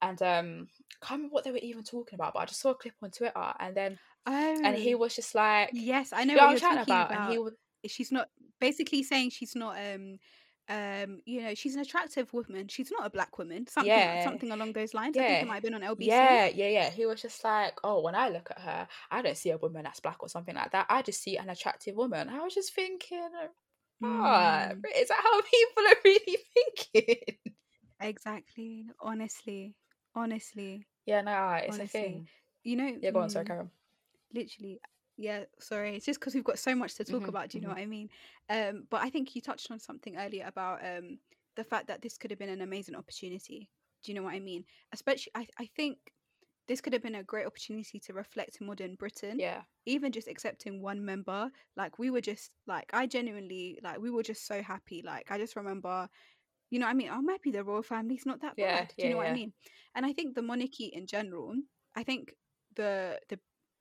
[0.02, 0.68] and um
[1.02, 2.96] I can't remember what they were even talking about but I just saw a clip
[3.02, 6.62] on Twitter and then oh, and he was just like yes, I know what was
[6.62, 7.24] you're talking about, about.
[7.24, 7.54] and he was
[7.88, 10.20] She's not basically saying she's not um
[10.70, 12.68] um you know she's an attractive woman.
[12.68, 13.68] She's not a black woman.
[13.68, 14.20] Something Yeah.
[14.20, 15.18] something along those lines.
[15.18, 15.42] I think Yeah.
[15.42, 16.44] it might have been on LBC.
[16.46, 16.90] Yeah, yeah, yeah.
[16.92, 19.84] He was just like, oh, when I look at her, I don't see a woman
[19.84, 20.88] that's black or something like that.
[20.90, 22.30] I just see an attractive woman.
[22.30, 23.30] I was just thinking,
[24.04, 27.38] ah, Mm, is that how people are really thinking?
[28.00, 28.86] exactly.
[29.00, 29.76] Honestly,
[30.16, 31.86] honestly, yeah, no, it's a honestly.
[31.86, 32.28] thing.
[32.64, 33.72] You know, Yeah, go on, sorry, mm, Karen.
[34.34, 34.80] literally
[35.20, 37.62] yeah sorry it's just because we've got so much to talk Mhm, about do you
[37.62, 37.76] know mhm.
[37.76, 38.10] what i mean?
[38.50, 41.20] Um but i think you touched on something earlier about um
[41.56, 43.70] the fact that this could have been an amazing opportunity
[44.04, 44.64] do you know what i mean?
[44.94, 46.14] Especially i, I think
[46.68, 50.82] this could have been a great opportunity to reflect modern britain Yeah, even just accepting
[50.82, 55.02] one member like we were just like i genuinely like we were just so happy
[55.04, 56.10] like i just remember
[56.72, 57.10] you know what i mean?
[57.12, 59.32] Oh maybe the royal family's not that yeah, bad do you yeah, know what i
[59.32, 59.54] mean?
[59.96, 61.56] And i think the monarchy in general
[61.96, 62.36] i think
[62.76, 63.40] the the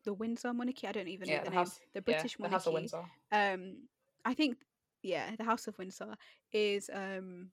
[0.08, 2.38] the windsor monarchy i don't even Yeah, know the the name house, the yeah, british
[2.40, 2.88] the House of monarchy.
[2.88, 3.04] Windsor.
[3.32, 3.88] um
[4.24, 4.58] i think
[5.02, 6.16] yeah the house of windsor
[6.52, 7.52] is um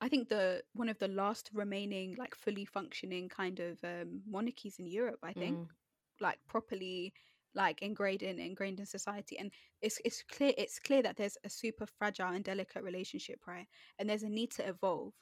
[0.00, 4.78] i think the one of the last remaining like fully functioning kind of um monarchies
[4.78, 5.76] in europe i think Mm,
[6.20, 7.12] like properly
[7.54, 9.38] like ingrained in ingrained in society.
[9.38, 13.66] And it's it's clear it's clear that there's a super fragile and delicate relationship right?
[13.98, 15.14] And there's a need to evolve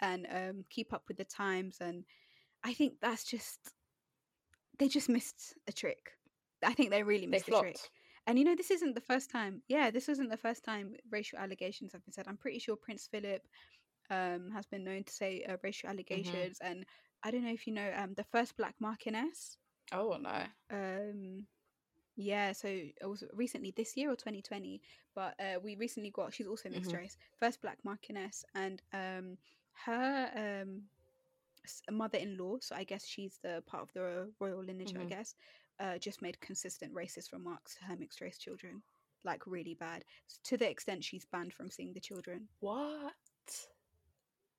[0.00, 1.78] and um keep up with the times.
[1.80, 2.04] And
[2.64, 3.72] i think that's just
[4.82, 6.12] they just missed a trick.
[6.64, 7.78] I think they really they missed a trick.
[8.26, 11.38] and you know this isn't the first time yeah this isn't the first time racial
[11.38, 12.26] allegations have been said.
[12.28, 13.42] I'm pretty sure prince philip
[14.10, 16.84] um has been known to say uh, racial hmm allegations and
[17.24, 19.56] i don't know if you know um the first black marchioness.
[19.92, 20.46] Oh no.
[20.70, 21.46] um
[22.16, 24.80] yeah so it was recently this year or 2020
[25.14, 29.38] but uh we recently got she's also mixed hmm race first black marchioness and um
[29.86, 30.82] her um
[31.90, 35.34] mother-in-law so i guess she's the part of the royal lineage i hmm guess
[35.78, 38.82] uh just made consistent racist remarks to her mixed race children
[39.24, 40.04] like really bad
[40.44, 43.68] to the extent she's banned from seeing the children What?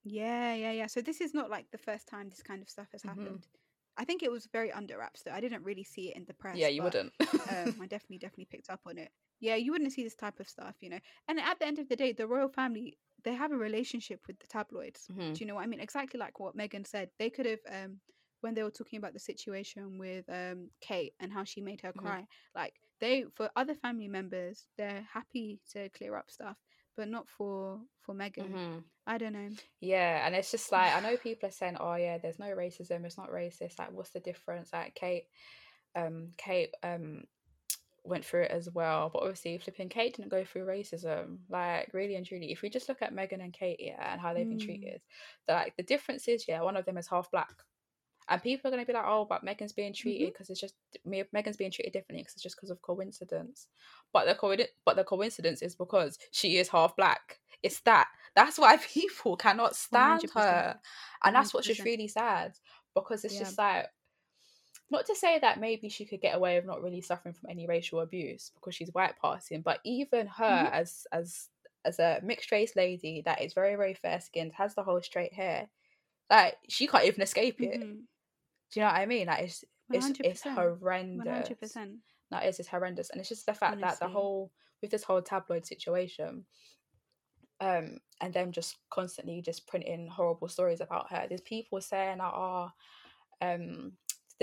[0.03, 2.87] yeah yeah yeah so this is not like the first time this kind of stuff
[2.91, 3.47] has hmm happened
[3.97, 6.33] i think it was very under wraps though i didn't really see it in the
[6.33, 7.13] press Yeah, you but wouldn't.
[7.49, 9.11] um, I definitely, definitely picked up on it.
[9.39, 10.99] Yeah, you wouldn't see this type of stuff, you know.
[11.27, 14.39] And at the end of the day, the royal family they have a relationship with
[14.39, 15.09] the tabloids.
[15.09, 15.79] hmm Do you know what I mean?
[15.79, 17.09] Exactly like what Meghan said.
[17.19, 17.99] They could have, um,
[18.41, 21.93] when they were talking about the situation with um Kate and how she made her
[21.95, 26.57] hmm cry, like they for other family members, they're happy to clear up stuff,
[26.97, 28.59] but not for for Meghan.
[28.59, 29.57] hmm I don't know.
[29.79, 33.05] Yeah, and it's just like I know people are saying, "Oh yeah, there's no racism.
[33.05, 34.71] It's not racist." Like, what's the difference?
[34.73, 35.25] Like, Kate,
[35.95, 37.25] um, Kate, um,
[38.03, 41.39] went through it as well, but obviously, flipping Kate didn't go through racism.
[41.49, 44.33] Like, really and truly, if we just look at Meghan and Kate, yeah, and how
[44.33, 45.01] they've been Mm, treated,
[45.47, 47.53] the, like the difference is, yeah, one of them is half black,
[48.29, 50.75] And people are going to be like, oh, but Meghan's being treated because it's just
[51.05, 51.23] me.
[51.35, 53.67] Meghan's being treated differently because it's just because of coincidence.
[54.13, 57.39] But the coincidence, but the coincidence is because she is half black.
[57.63, 58.07] It's that.
[58.35, 60.35] That's why people cannot stand 100%.
[60.35, 60.79] her,
[61.23, 62.57] and that's what's just really sad
[62.95, 63.39] because it's Yeah.
[63.39, 63.87] just like.
[64.93, 67.67] Not to say that maybe she could get away with not really suffering from any
[67.67, 70.73] racial abuse because she's white passing, but even her Mhm.
[70.73, 71.49] as as
[71.85, 75.33] as a mixed race lady that is very very fair skinned, has the whole straight
[75.33, 75.69] hair,
[76.29, 77.79] like she can't even escape it.
[77.79, 78.07] Mhm.
[78.71, 79.27] Do you know what I mean?
[79.27, 81.25] Like it's it's it's horrendous.
[81.25, 82.01] 100%.
[82.31, 84.51] That is it's horrendous, and it's just the fact that the whole
[84.81, 86.45] with this whole tabloid situation,
[87.59, 91.25] um, and them just constantly just printing horrible stories about her.
[91.27, 92.69] There's people saying that oh,
[93.41, 93.93] um,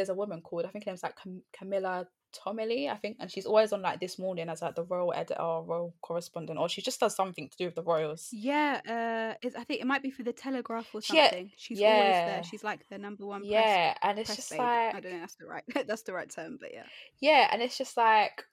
[0.01, 3.31] there's a woman called I think her name's like Cam- Camilla Tominey, I think, and
[3.31, 6.69] she's always on like this morning as like the royal editor, or royal correspondent, or
[6.69, 8.29] she just does something to do with the royals.
[8.33, 11.47] Yeah, uh, it's, I think it might be for the Telegraph or something.
[11.47, 11.53] Yeah.
[11.57, 12.43] She's always there.
[12.45, 14.61] She's like the number one press, Yeah, and it's just babe.
[14.61, 15.21] like I don't know.
[15.21, 15.65] That's the right.
[15.87, 16.85] that's the right term, but yeah.
[17.21, 18.45] Yeah, and it's just like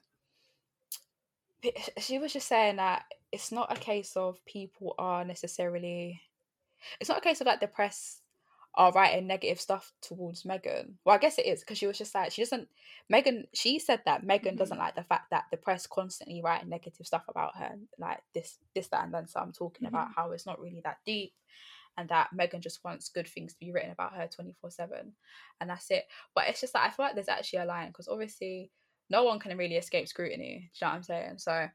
[1.98, 6.20] she was just saying that it's not a case of people are necessarily
[7.00, 8.20] it's not a case of like the press
[8.78, 10.94] are writing negative stuff towards Meghan.
[11.04, 12.70] Well, I guess it is because she was just like she doesn't
[13.12, 14.58] Meghan she said that Meghan Mhm.
[14.58, 18.60] doesn't like the fact that the press constantly writing negative stuff about her like this
[18.74, 21.34] this that and then so I'm talking about how it's not really that deep
[21.96, 25.14] and that Meghan just wants good things to be written about her 24 7
[25.60, 28.08] and that's it but it's just like I feel like there's actually a line because
[28.08, 28.72] obviously
[29.10, 31.68] no one can really escape scrutiny do you know what I'm saying so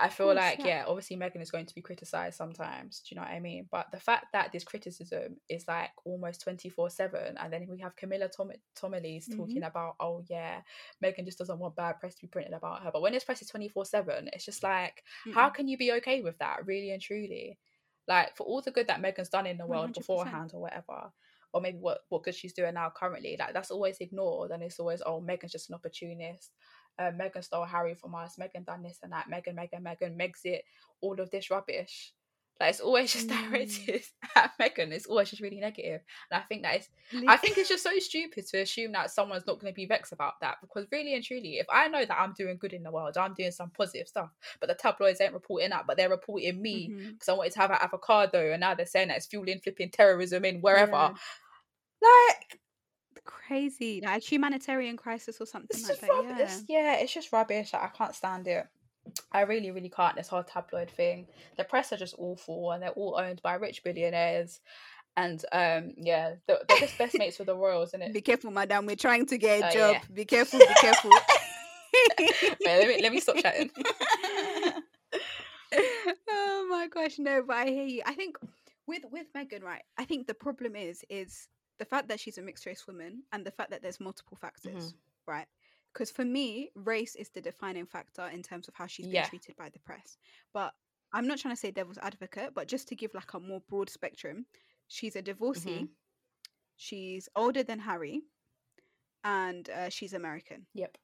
[0.00, 0.84] I- feel like yeah.
[0.86, 3.86] obviously Meghan is going to be criticized sometimes do you know what I mean but
[3.92, 8.28] the fact that this criticism is like almost 24 7 and then we have Camilla
[8.28, 10.60] Tom- Tominey's talking about oh yeah
[11.04, 13.42] Meghan just doesn't want bad press to be printed about her but when this press
[13.42, 15.02] is 24 7 it's just like
[15.34, 15.54] how Mm-mm.
[15.54, 17.58] can you be okay with that really and truly
[18.06, 19.94] like for all the good that meghan's done in the world 100%.
[19.94, 21.12] beforehand or whatever
[21.52, 24.78] or maybe what what good she's doing now currently like that's always ignored and it's
[24.78, 26.52] always oh meghan's just an opportunist
[26.98, 30.44] uh, meghan stole harry from us meghan done this and that meghan meghan meghan megs
[30.44, 30.64] it
[31.00, 32.12] all of this rubbish
[32.60, 33.50] like it's always just Mm.
[33.50, 34.02] directed
[34.34, 36.00] at meghan it's always just really negative.
[36.30, 36.88] and i think that is
[37.26, 40.12] I think it's just so stupid to assume that someone's not going to be vexed
[40.12, 42.90] about that because really and truly, if I know that I'm doing good in the
[42.90, 44.28] world, I'm doing some positive stuff,
[44.60, 47.70] but the tabloids ain't reporting that, but they're reporting me because I wanted to have
[47.70, 50.92] an avocado and now they're saying that it's fueling flipping terrorism in wherever.
[50.92, 51.14] Yeah.
[52.02, 52.60] Like,
[53.28, 56.08] crazy, like humanitarian crisis or something it's like that.
[56.10, 56.30] rubbish.
[56.38, 56.44] Yeah.
[56.44, 57.72] It's, yeah, it's just rubbish.
[57.72, 58.66] Like, I can't stand it.
[59.32, 60.16] I really, really can't.
[60.16, 61.26] This whole tabloid thing.
[61.58, 64.60] The press are just awful and they're all owned by rich billionaires.
[65.16, 68.12] And um, yeah, they're, they're just best mates with the royals, and it.
[68.12, 68.86] Be careful, madam.
[68.86, 69.92] We're trying to get a Oh, job.
[69.94, 70.02] yeah.
[70.14, 70.60] Be careful.
[70.60, 71.10] Be careful.
[72.64, 73.70] let me let me stop chatting.
[76.30, 78.02] oh my gosh, no, but I hear you.
[78.06, 78.36] I think
[78.86, 79.82] with with Meghan, right?
[79.98, 83.44] I think the problem is is the fact that she's a mixed race woman and
[83.44, 84.94] the fact that there's multiple factors,
[85.26, 85.46] right?
[85.92, 89.56] Because for me, race is the defining factor in terms of how she's been treated
[89.56, 90.18] by the press.
[90.52, 90.74] But
[91.12, 93.88] I'm not trying to say devil's advocate, but just to give like a more broad
[93.90, 94.46] spectrum,
[94.88, 95.88] she's a divorcee.
[96.76, 98.22] She's older than Harry,
[99.24, 100.96] and uh, she's American Yep.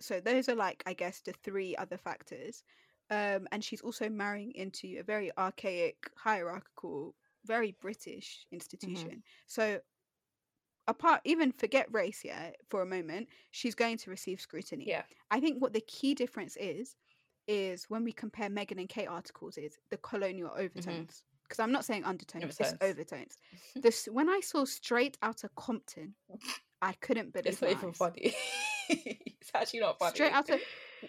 [0.00, 2.62] so those are like i guess the three other factors
[3.10, 9.80] um and she's also marrying into a very archaic hierarchical very british institution so
[10.88, 15.02] apart even forget race yeah for a moment she's going to receive scrutiny Yeah.
[15.30, 16.96] i think what the key difference is
[17.46, 21.84] is when we compare meghan and Kate articles is the colonial overtones because i'm not
[21.84, 22.84] saying undertones, it's Mm-hmm.
[22.84, 23.36] Overtones.
[23.74, 26.14] overtones this when i saw straight out of compton
[26.80, 27.96] i couldn't believe It's not even eyes.
[27.96, 28.34] funny.
[28.88, 30.14] it's actually not funny.
[30.14, 30.60] Straight out of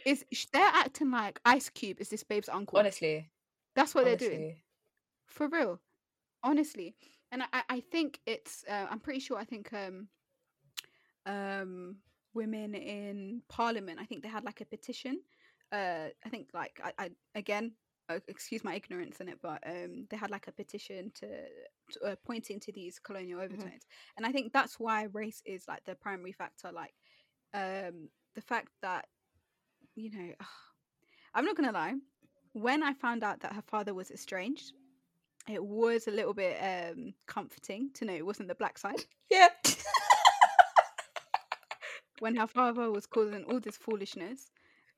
[0.06, 2.78] is they're acting like Ice Cube is this babe's uncle.
[2.80, 3.30] honestly,
[3.76, 4.28] That's what honestly.
[4.28, 4.56] they're doing
[5.26, 5.80] for real,
[6.44, 6.96] honestly.
[7.34, 10.08] And I, I- think it's uh, I'm pretty sure I think um
[11.26, 11.98] um
[12.34, 15.22] women in Parliament I think they had like a petition.
[15.72, 17.74] Uh, I think like I, I again
[18.10, 21.28] uh, excuse my ignorance in it, but um they had like a petition to,
[21.92, 23.84] to uh, pointing to these colonial overtones,
[24.18, 26.72] and I think that's why race is like the primary factor.
[26.72, 26.94] Like
[27.54, 29.06] um the fact that
[29.96, 30.34] you know
[31.36, 31.96] i'm not gonna lie
[32.54, 34.74] when i found out that her father was estranged
[35.50, 39.50] it was a little bit um comforting to know it wasn't the black side Yeah.
[42.20, 44.52] when her father was causing all this foolishness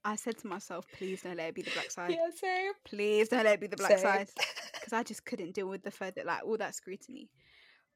[0.04, 2.72] i said to myself please don't let it be the black side yeah, same.
[2.84, 4.00] please don't let it be the black same.
[4.00, 4.28] side
[4.74, 7.30] because i just couldn't deal with the further like all that scrutiny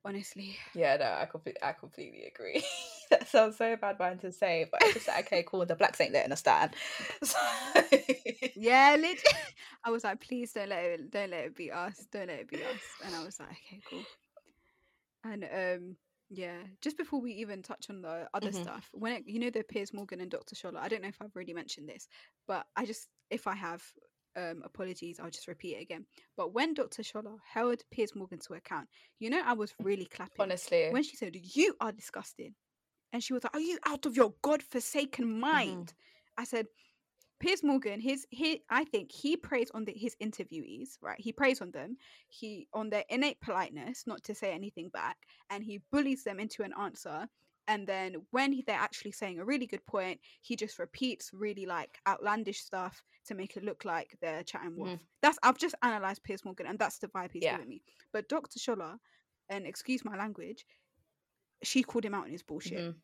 [0.06, 2.64] honestly yeah, no, I completely, I completely agree.
[3.10, 5.66] that sounds so bad, man, to say, but I just like, okay, cool.
[5.66, 6.72] The blacks ain't letting us stand.
[7.24, 7.38] So...
[8.56, 9.24] yeah legit
[9.86, 12.48] i was like please don't let it don't let it be us don't let it
[12.50, 14.04] be us and i was like okay cool
[15.24, 15.96] and um
[16.32, 18.62] Yeah, just before we even touch on the other Mhm.
[18.62, 20.56] stuff, when it, you know the Piers Morgan and Dr.
[20.56, 22.08] Shola, I don't know if I've already mentioned this,
[22.48, 23.84] but I just if I have,
[24.36, 26.06] um, apologies, I'll just repeat it again.
[26.38, 27.02] But when Dr.
[27.02, 30.90] Shola held Piers Morgan to account, you know I was really clapping Honestly.
[30.92, 32.54] when she said, "You are disgusting,"
[33.14, 35.82] and she was like, "Are you out of your godforsaken Mm-hmm.
[35.82, 35.94] mind?"
[36.38, 36.68] I said,
[37.40, 41.20] Piers Morgan, his he I think he preys on the, his interviewees, right?
[41.20, 41.98] He preys on them,
[42.30, 45.18] he on their innate politeness, not to say anything back,
[45.50, 47.28] and he bullies them into an answer.
[47.68, 51.66] And then when he, they're actually saying a really good point, he just repeats really
[51.66, 54.92] like outlandish stuff to make it look like they're chatting wolf.
[54.92, 55.00] Mhm.
[55.22, 57.48] That's I've just analyzed Piers Morgan, and that's the vibe he's Yeah.
[57.48, 57.84] giving me.
[58.12, 58.60] But Dr.
[58.60, 58.98] Shola,
[59.50, 60.66] and excuse my language,
[61.64, 63.02] she called him out on his bullshit Mhm.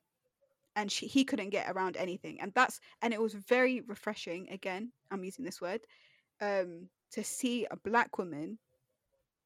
[0.76, 4.92] and she, he couldn't get around anything and that's and it was very refreshing again
[5.12, 5.82] i'm using this word
[6.42, 8.60] um to see a black woman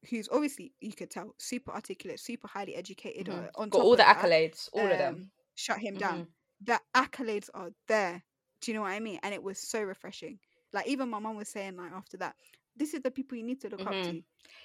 [0.08, 3.30] who's obviously you could tell super articulate super highly educated Mhm.
[3.30, 5.22] uh, on Got all the that, accolades, all of them.
[5.22, 5.98] um, shut him Mhm.
[5.98, 6.28] down
[6.60, 8.22] the accolades are there
[8.60, 10.38] do you know what i mean and it was so refreshing
[10.72, 12.36] like even my mom was saying like after that
[12.80, 14.02] this is the people you need to look up Mhm.
[14.04, 14.12] to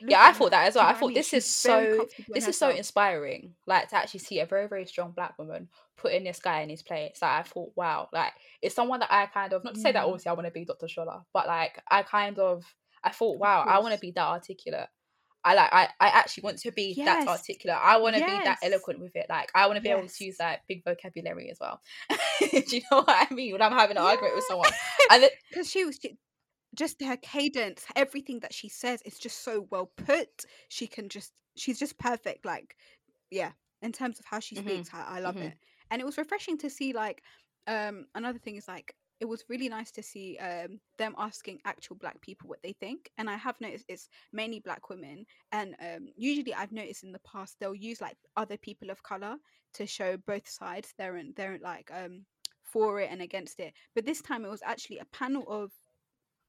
[0.01, 0.85] Look Yeah, I thought that as well.
[0.85, 3.55] I thought this is so this is so inspiring.
[3.67, 6.81] Like to actually see a very, very strong black woman putting this guy in his
[6.83, 7.19] place.
[7.21, 10.03] Like I thought, wow, like it's someone that I kind of not to say that
[10.03, 10.07] Mm.
[10.07, 10.87] obviously I want to be Dr.
[10.87, 12.65] Shola, but like I kind of
[13.03, 14.89] I thought, wow, I want to be that articulate.
[15.45, 17.77] I like I, I actually want to be that articulate.
[17.79, 19.27] I want to be that eloquent with it.
[19.29, 20.39] Like I want to be able to use Yes.
[20.39, 21.79] like big vocabulary as well.
[22.41, 23.53] Do you know what I mean?
[23.53, 24.71] When I'm having an argument with someone.
[25.49, 26.17] Because she was she-
[26.75, 30.45] just her cadence everything that she says is just so well put.
[30.69, 32.75] She can just she's just perfect like
[33.31, 35.41] yeah in terms of how she Mhm, speaks I, I love mhm.
[35.41, 35.57] it.
[35.91, 37.23] And it was refreshing to see like
[37.67, 41.95] um another thing is like it was really nice to see um them asking actual
[41.95, 46.07] black people what they think and i have noticed it's mainly black women and um
[46.15, 49.37] usually i've noticed in the past they'll use like other people of color
[49.73, 52.25] to show both sides they're in they're like um
[52.63, 53.73] for it and against it.
[53.93, 55.71] But this time it was actually a panel of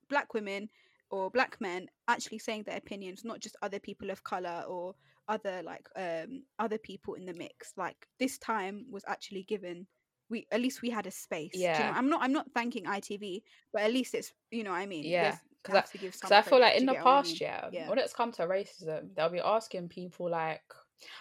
[0.09, 0.69] black women
[1.11, 4.95] or black men actually saying their opinions not just other people of color or
[5.29, 9.87] other like um other people in the mix like this time was actually given
[10.29, 11.99] we at least we had a space Do you know Yeah.
[11.99, 13.43] i'm not i'm not thanking itv
[13.73, 16.33] but at least it's you know what i mean Yeah, 'cause have to give Because
[16.33, 17.41] I feel like in the I past, mean?
[17.41, 17.89] yeah, Yeah.
[17.89, 20.63] when it's come to racism, they'll be asking people like,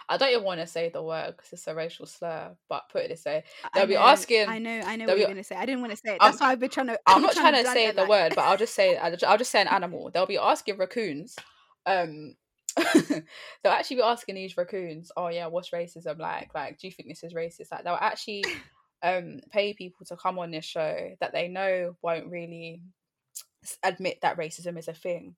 [0.08, 3.04] I don't even want to say the word because it's a racial slur, but put
[3.04, 5.44] it this way, they'll I be know, asking- i know i know what you're gonna
[5.44, 7.22] say i didn't want to say it I'm- that's why i've been trying to I'm
[7.22, 8.96] not trying to say the like- word, but I'll just say
[9.28, 10.10] I'll just say an animal.
[10.14, 11.36] They'll be asking raccoons.
[11.86, 12.36] Um,
[12.94, 16.54] they'll actually be asking these raccoons, "Oh yeah, what's racism like?
[16.56, 18.44] Like, do you think this is racist?" Like, they'll actually
[19.04, 22.82] um pay people to come on this show that they know won't really
[23.84, 25.36] admit that racism is a thing,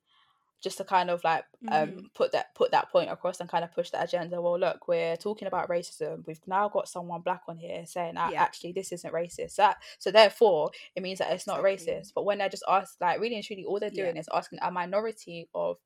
[0.61, 2.09] just to kind of like um Mhm.
[2.15, 4.41] put that put that point across and kind of push that agenda.
[4.41, 6.25] Well, look, we're talking about racism.
[6.25, 8.43] We've now got someone black on here saying that Yeah.
[8.43, 9.51] actually this isn't racist.
[9.51, 11.93] So, that, so therefore, it means that it's not Exactly.
[11.93, 12.13] racist.
[12.15, 14.05] But when they're just asked, like really and truly, all they're Yeah.
[14.05, 15.77] doing is asking a minority of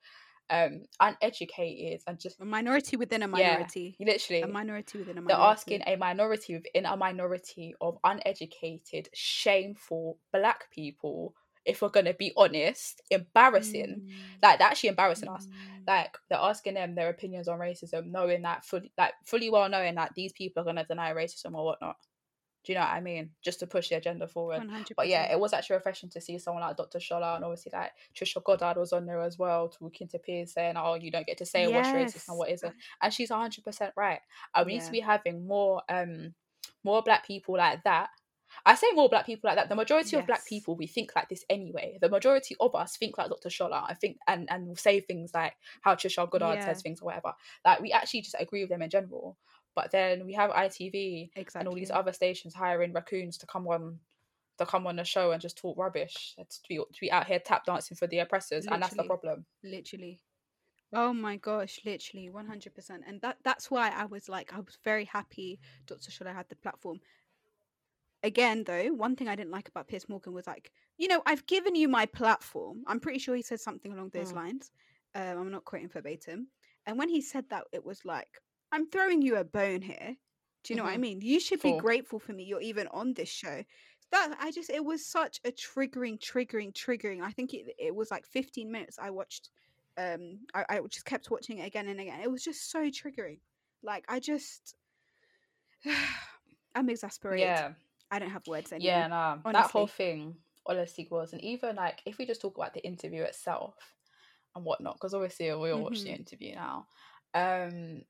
[0.49, 5.21] um uneducated and just a minority within a Yeah, minority literally a minority within a
[5.21, 5.41] minority.
[5.41, 11.35] they're asking a minority within a minority of uneducated, shameful black people.
[11.65, 14.01] If we're gonna be honest, embarrassing.
[14.01, 15.47] Mm, Like they're actually embarrassing us.
[15.47, 15.87] mm.
[15.87, 19.95] Like they're asking them their opinions on racism, knowing that fully, like fully well knowing
[19.95, 21.97] that these people are gonna deny racism or whatnot.
[22.63, 23.31] Do you know what I mean?
[23.41, 24.59] Just to push the agenda forward.
[24.59, 24.95] 100%.
[24.95, 26.99] But yeah, it was actually refreshing to see someone like Dr.
[26.99, 30.75] Shola and obviously like Trisha Goddard was on there as well, talking to Piers saying,
[30.77, 32.59] "Oh, you don't get to say what's racist and what Yes.
[32.59, 34.19] isn't," and she's hundred percent right.
[34.53, 36.35] And we need to be having more um
[36.83, 38.09] more black people like that.
[38.65, 39.69] I say more black people like that.
[39.69, 41.97] The majority of black people we think like this anyway.
[42.01, 43.49] The majority of us think like Dr.
[43.49, 43.83] Shola.
[43.87, 46.65] I think and and will say things like how Trisha Goddard Yeah.
[46.65, 47.33] says things or whatever.
[47.65, 49.37] Like we actually just agree with them in general.
[49.73, 51.59] But then we have ITV exactly.
[51.59, 53.99] and all these other stations hiring raccoons to come on
[54.57, 57.39] to come on the show and just talk rubbish to be, to be out here
[57.39, 60.19] tap dancing for the oppressors and that's the problem literally
[60.93, 65.05] oh my gosh literally 100% and that that's why i was like i was very
[65.05, 66.99] happy dr shola had the platform
[68.23, 71.45] again though one thing i didn't like about piers morgan was like you know i've
[71.47, 72.83] given you my platform.
[72.87, 74.35] I'm pretty sure he said something along those Mm.
[74.35, 74.71] lines
[75.15, 76.47] um, i'm not quoting verbatim
[76.85, 78.39] and when he said that it was like
[78.71, 80.17] i'm throwing you a bone here.
[80.63, 81.01] Do you know what i Mhm.
[81.01, 81.21] mean?
[81.21, 83.63] You should be grateful for me you're even on this show.
[84.11, 88.11] That i just it was such a triggering triggering triggering i think it, it was
[88.11, 89.49] like 15 minutes i watched
[89.97, 93.39] um I, I just kept watching it again and again it was just so triggering
[93.83, 94.75] like i just
[96.75, 97.61] i'm exasperated.
[97.61, 97.73] Yeah
[98.11, 99.87] i don't have words anymore yeah nah that whole honestly.
[99.87, 100.35] thing
[100.67, 103.75] honestly was and even like if we just talk about the interview itself
[104.55, 106.19] and whatnot because obviously we all watched the Mhm.
[106.19, 106.85] interview now
[107.33, 108.03] um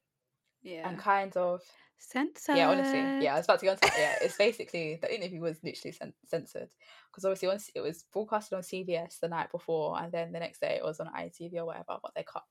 [0.64, 1.62] yeah and kind of
[2.04, 2.58] Censored.
[2.58, 4.16] Yeah, honestly, yeah, I was about to go into yeah.
[4.22, 6.70] It's basically the interview was literally cen- censored
[7.12, 10.60] because obviously once it was broadcasted on CBS the night before, and then the next
[10.62, 12.00] day it was on ITV or whatever.
[12.02, 12.44] But they cut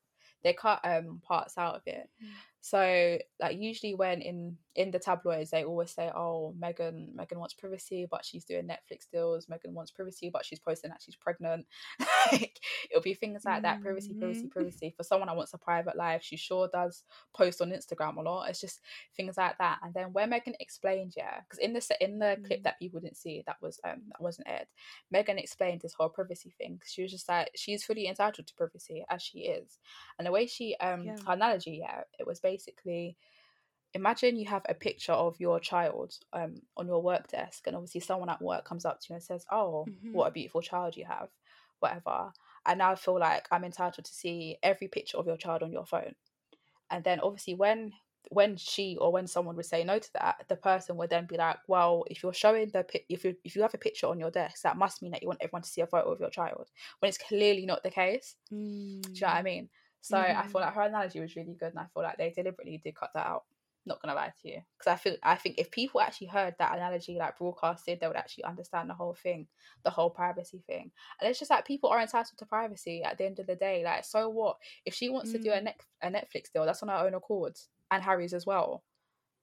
[0.44, 2.08] they cut um parts out of it.
[2.68, 2.68] Mm.
[2.68, 7.54] So like usually when in in the tabloids they always say, Oh, Meghan Meghan wants
[7.54, 11.66] privacy, but she's doing Netflix deals, Meghan wants privacy, but she's posting that she's pregnant.
[12.32, 12.58] like
[12.90, 14.50] it'll be things like that, privacy, privacy, Mhm.
[14.50, 14.92] privacy.
[14.96, 17.02] For someone that wants a private life, she sure does
[17.34, 18.48] post on Instagram a lot.
[18.48, 18.80] It's just
[19.16, 19.78] things like that.
[19.82, 22.64] And then when Meghan explained, yeah, because in the in the clip Mm.
[22.64, 24.66] that people didn't see, that was um that wasn't aired.
[25.14, 26.80] Meghan explained this whole privacy thing.
[26.84, 29.78] She was just like she's fully entitled to privacy as she is,
[30.18, 31.16] and the way she um Yeah.
[31.26, 32.49] her analogy, yeah, it was basically
[33.94, 38.00] imagine you have a picture of your child um on your work desk, and obviously
[38.00, 40.12] someone at work comes up to you and says, "Oh, Mhm.
[40.12, 41.30] what a beautiful child you have,"
[41.80, 42.32] whatever.
[42.66, 45.72] And now I feel like I'm entitled to see every picture of your child on
[45.72, 46.14] your phone
[46.90, 47.92] and then obviously when
[48.30, 51.36] when she or when someone would say no to that the person would then be
[51.36, 54.30] like well if you're showing the if you if you have a picture on your
[54.30, 56.70] desk that must mean that you want everyone to see a photo of your child
[57.00, 58.36] when it's clearly not the case
[59.14, 59.44] do you know what i Mm.
[59.44, 59.70] mean
[60.00, 60.50] so i Mhm.
[60.50, 63.10] feel like her analogy was really good and i feel like they deliberately did cut
[63.14, 63.44] that out
[63.86, 64.62] not gonna lie to you.
[64.78, 68.16] Because i feel i think if people actually heard that analogy like broadcasted they would
[68.16, 69.48] actually understand the whole thing
[69.84, 70.92] the whole privacy thing.
[71.18, 73.82] And it's just like people are entitled to privacy at the end of the day.
[73.82, 74.58] Like so what?
[74.84, 75.64] If she wants to do a, Mm.
[75.64, 77.58] net, a netflix deal that's on her own accord
[77.90, 78.84] and harry's as well.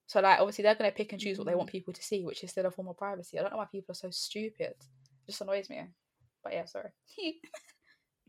[0.05, 1.72] So like obviously they're going to pick and choose what they want Mhm.
[1.72, 3.39] people to see which is still a form of privacy.
[3.39, 4.76] I don't know why people are so stupid.
[4.78, 5.82] It just annoys me.
[6.43, 6.91] But yeah sorry.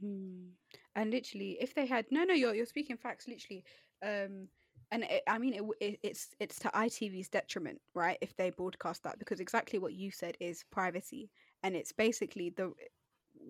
[0.03, 0.53] Mm.
[0.95, 3.29] And literally, if they had no, no, you're you're speaking facts.
[3.29, 3.65] Literally,
[4.03, 4.49] um,
[4.91, 8.19] and it, I mean, it, it, it's it's to ITV's detriment, right?
[8.21, 11.31] If they broadcast that, because exactly what you said is privacy,
[11.63, 12.73] and it's basically the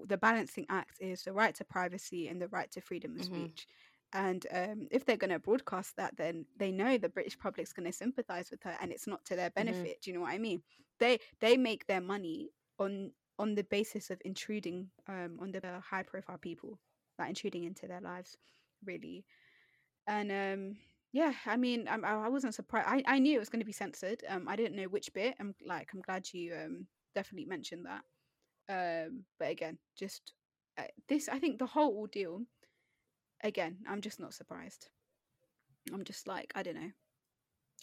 [0.07, 3.25] the balancing act is the right to privacy and the right to freedom of Mhm.
[3.25, 3.67] speech.
[4.13, 7.87] And um, if they're going to broadcast that, then they know the British public's going
[7.87, 10.01] to sympathise with her, and it's not to their benefit.
[10.03, 10.63] Do you know what I mean?
[10.99, 16.03] They they make their money on on the basis of intruding um, on the high
[16.03, 16.81] profile people,
[17.19, 18.37] like intruding into their lives,
[18.85, 19.25] really.
[20.07, 20.77] And um,
[21.13, 22.89] yeah, I mean, I I wasn't surprised.
[22.89, 24.23] I, I knew it was going to be censored.
[24.29, 25.35] Um, I didn't know which bit.
[25.41, 28.05] I'm like, I'm glad you um definitely mentioned that.
[28.71, 30.33] Um, but again, just
[30.79, 31.29] uh, this.
[31.29, 32.43] I think the whole ordeal.
[33.43, 34.89] Again, I'm just not surprised.
[35.93, 36.91] I'm just like, I don't know.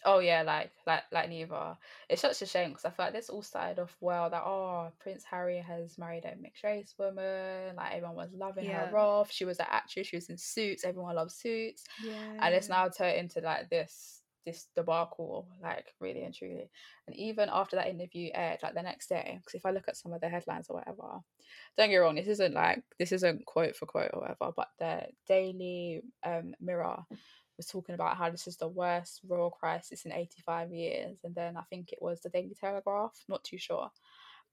[0.04, 1.76] Oh yeah, like like like neither.
[2.08, 4.30] It's such a shame because I feel like this all started off well.
[4.30, 7.74] That oh, Prince Harry has married a mixed race woman.
[7.76, 8.86] Like everyone was loving Yeah.
[8.86, 9.32] her off.
[9.32, 10.06] She was an actress.
[10.06, 10.84] She was in Suits.
[10.84, 12.38] Everyone loves Suits, Yeah.
[12.40, 16.70] and it's now turned into like this this debacle, like really and truly.
[17.08, 19.96] And even after that interview aired, like the next day, because if I look at
[19.96, 21.20] some of the headlines or whatever,
[21.76, 24.68] don't get me wrong, this isn't like this isn't quote for quote or whatever, but
[24.78, 26.98] the Daily um, Mirror
[27.56, 31.56] was talking about how this is the worst royal crisis in 85 years and then
[31.56, 33.90] i think it was the daily telegraph not too sure.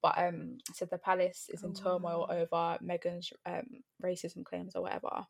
[0.02, 2.36] But um said the palace is in Oh, turmoil wow.
[2.38, 3.68] over meghan's um
[4.04, 5.26] racism claims or whatever.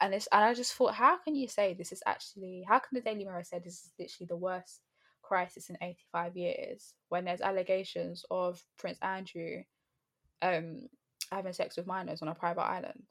[0.00, 2.88] And it's and i just thought how can you say this is actually how can
[2.94, 4.80] the daily mirror say this is literally the worst
[5.22, 9.62] crisis in 85 years when there's allegations of prince andrew
[10.42, 10.88] um
[11.30, 13.04] having sex with minors on a private island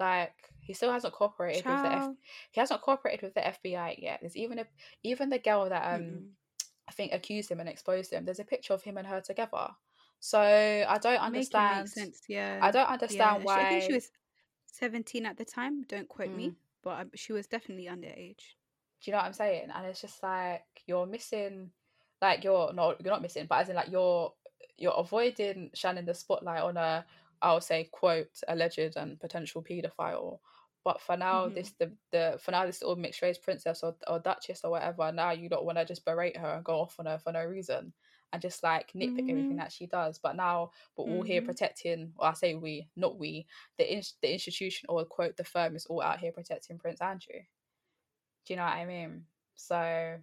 [0.00, 2.14] like he still hasn't cooperated with the F-
[2.52, 4.18] he hasn't cooperated with the FBI yet.
[4.20, 4.66] There's even a
[5.02, 6.26] even the girl that um Mm-mm.
[6.88, 8.24] I think accused him and exposed him.
[8.24, 9.68] There's a picture of him and her together.
[10.20, 11.78] So I don't understand.
[11.84, 12.22] make sense.
[12.28, 12.58] Yeah.
[12.62, 13.66] I don't understand she- why.
[13.66, 14.10] I think she was
[14.66, 15.82] 17 at the time.
[15.82, 16.36] Don't quote Mm.
[16.36, 18.38] me, but um, she was definitely underage.
[19.00, 19.68] Do you know what I'm saying?
[19.74, 21.70] And it's just like you're missing,
[22.20, 24.32] like you're not you're not missing, but as in like you're
[24.78, 27.04] you're avoiding shining the spotlight on a
[27.42, 30.40] I'll say quote alleged and potential paedophile.
[30.84, 31.50] But for now, Mhm.
[31.50, 35.12] this the the for now this little mixed race princess or, or duchess or whatever.
[35.12, 37.44] Now you don't want to just berate her and go off on her for no
[37.44, 37.94] reason
[38.32, 39.58] and just like nitpick everything Mhm.
[39.58, 40.18] that she does.
[40.18, 41.42] But now we're all here Mhm.
[41.42, 42.14] protecting.
[42.16, 43.46] Or I say we, not we.
[43.78, 47.42] The in, the institution or quote the firm is all out here protecting Prince Andrew.
[48.44, 49.26] Do you know what I mean?
[49.54, 50.20] So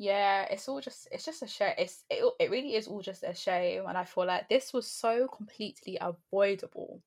[0.00, 1.74] yeah, it's all just it's just a shame.
[1.76, 4.86] It's it, it really is all just a shame, and I feel like this was
[4.86, 7.02] so completely avoidable,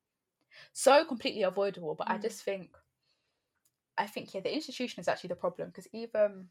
[0.72, 1.96] so completely avoidable.
[1.96, 2.22] But I Mm.
[2.22, 2.76] just think,
[3.98, 6.50] I think yeah, the institution is actually the problem because even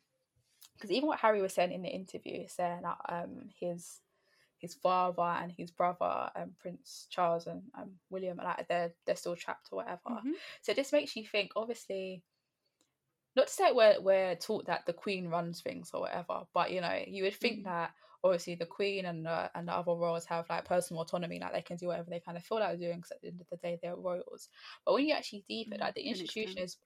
[0.76, 4.02] because even what Harry was saying in the interview, saying that um his
[4.60, 9.36] his father and his brother um Prince Charles and um William like they're they're still
[9.38, 10.24] trapped or whatever.
[10.26, 10.34] Mhm.
[10.62, 12.24] So this makes you think, obviously,
[13.36, 16.82] not to say we're we're taught that the Queen runs things or whatever, but you
[16.82, 17.66] know, you would think Mhm.
[17.66, 21.54] that obviously the Queen and the and the other royals have like personal autonomy, like
[21.54, 22.98] they can do whatever they kind of feel like doing.
[22.98, 24.50] Because at the end of the day, they're royals.
[24.86, 26.78] But when you actually deep it, Mm, like the institution is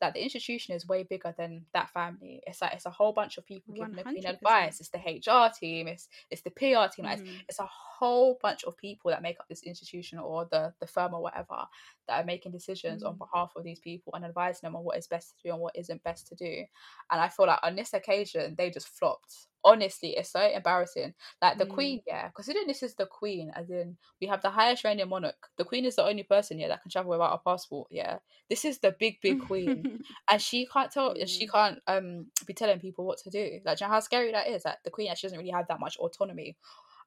[0.00, 2.42] that the institution is way bigger than that family.
[2.46, 4.26] It's like it's a whole bunch of people giving the 100%.
[4.26, 4.80] advice.
[4.80, 5.88] It's the HR team.
[5.88, 7.04] It's it's the PR team.
[7.06, 7.46] Like, it's, Mhm.
[7.48, 11.14] it's a whole bunch of people that make up this institution or the the firm
[11.14, 11.66] or whatever
[12.08, 13.18] that are making decisions on Mm.
[13.18, 15.76] behalf of these people and advising them on what is best to do and what
[15.76, 16.64] isn't best to do.
[17.10, 19.48] And I feel like on this occasion they just flopped.
[19.66, 21.14] Honestly, it's so embarrassing.
[21.42, 21.66] Like the Mm.
[21.66, 25.48] queen, yeah, considering this is the queen, as in we have the highest reigning monarch.
[25.58, 27.88] The queen is the only person, yeah, that can travel without a passport.
[27.90, 29.88] Yeah, this is the big, big queen,
[30.30, 31.50] and she can't tell, she Mm.
[31.50, 33.60] can't um be telling people what to do.
[33.64, 34.64] Like, do you know how scary that is?
[34.64, 36.56] Like the queen, actually doesn't really have that much autonomy.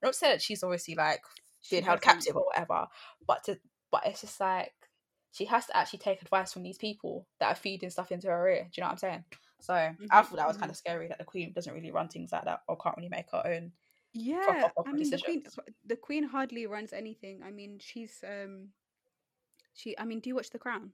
[0.03, 1.21] I'm not saying that she's obviously like
[1.61, 2.01] She being held hasn't.
[2.01, 2.87] captive or whatever,
[3.27, 3.59] but to,
[3.91, 4.73] but it's just like
[5.31, 8.49] she has to actually take advice from these people that are feeding stuff into her
[8.49, 8.63] ear.
[8.63, 9.23] Do you know what I'm saying?
[9.59, 12.09] So I Mhm, thought that was kind of scary that the queen doesn't really run
[12.09, 13.73] things like that or can't really make her own
[14.13, 15.43] Yeah, I mean the queen.
[15.85, 17.43] The queen hardly runs anything.
[17.43, 18.73] I mean, she's um,
[19.73, 19.97] she.
[19.97, 20.93] I mean, do you watch The Crown?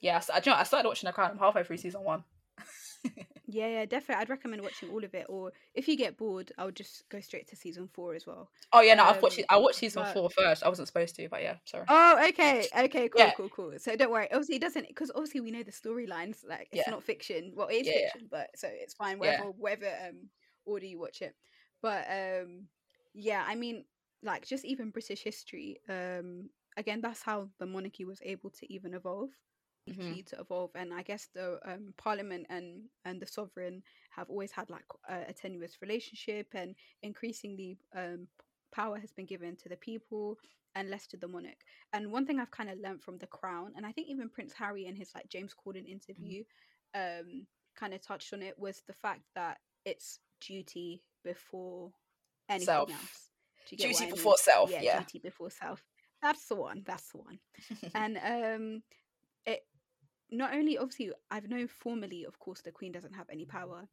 [0.00, 0.60] Yeah, so, do you know.
[0.60, 1.30] I started watching The Crown.
[1.32, 2.24] I'm halfway through season one.
[3.46, 4.22] Yeah, yeah, definitely.
[4.22, 5.26] I'd recommend watching all of it.
[5.28, 8.48] Or if you get bored, I would just go straight to season four as well.
[8.72, 9.38] oh yeah, no, I've watched.
[9.40, 10.62] Um, I watched season but- four first.
[10.64, 11.84] I wasn't supposed to, but yeah, sorry.
[11.88, 13.32] Oh, okay, okay, cool, Yeah.
[13.36, 13.72] cool, cool.
[13.78, 14.28] So don't worry.
[14.32, 16.38] Obviously, it doesn't because obviously we know the storylines.
[16.48, 16.90] Like it's Yeah.
[16.90, 17.52] not fiction.
[17.54, 19.18] Well, it is Yeah, fiction, but so it's fine.
[19.18, 20.30] Whatever, whatever um
[20.64, 21.34] order you watch it.
[21.82, 22.68] But um,
[23.12, 23.84] yeah, I mean,
[24.22, 25.80] like just even British history.
[25.86, 29.28] Um, again, that's how the monarchy was able to even evolve.
[29.88, 30.00] Mhm.
[30.14, 34.50] key to evolve and i guess the um, parliament and and the sovereign have always
[34.52, 38.26] had like a, a tenuous relationship and increasingly um,
[38.72, 40.38] power has been given to the people
[40.74, 41.60] and less to the monarch
[41.92, 44.52] and one thing i've kind of learned from the crown and i think even prince
[44.52, 46.42] harry in his like james corden interview
[46.94, 51.92] um kind of touched on it was the fact that it's duty before
[52.48, 52.90] anything Self.
[52.90, 53.30] else
[53.66, 54.14] Do you get what Duty I mean?
[54.14, 54.98] before self, yeah.
[54.98, 55.82] duty before self
[56.22, 57.38] that's the one that's the one
[57.94, 58.82] and um
[60.36, 63.86] not only obviously i've known formally of course the queen doesn't have any power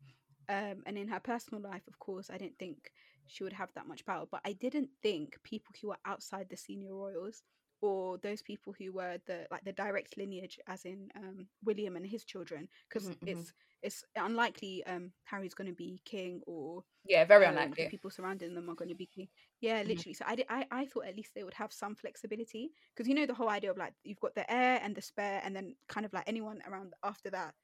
[0.49, 2.91] um and in her personal life of course i didn't think
[3.27, 6.57] she would have that much power but i didn't think people who are outside the
[6.57, 7.43] senior royals
[7.81, 12.05] or those people who were the like the direct lineage as in um william and
[12.07, 13.45] his children because Mhm, mhm.
[13.45, 17.87] it's it's unlikely um harry's going to be king or yeah, very um, the unlikely.
[17.87, 19.27] people surrounding them are going to be king.
[19.61, 20.01] Yeah, Mhm.
[20.01, 20.13] literally.
[20.13, 23.15] So I, did, I I thought at least they would have some flexibility because you
[23.15, 25.75] know the whole idea of like you've got the heir and the spare, and then
[25.87, 27.55] kind of like anyone around after that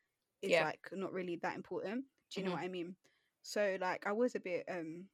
[0.41, 0.59] is Yeah.
[0.59, 2.05] like not really that important.
[2.31, 2.57] Do you know Mhm.
[2.57, 2.95] what I mean?
[3.43, 5.09] So like I was a bit um.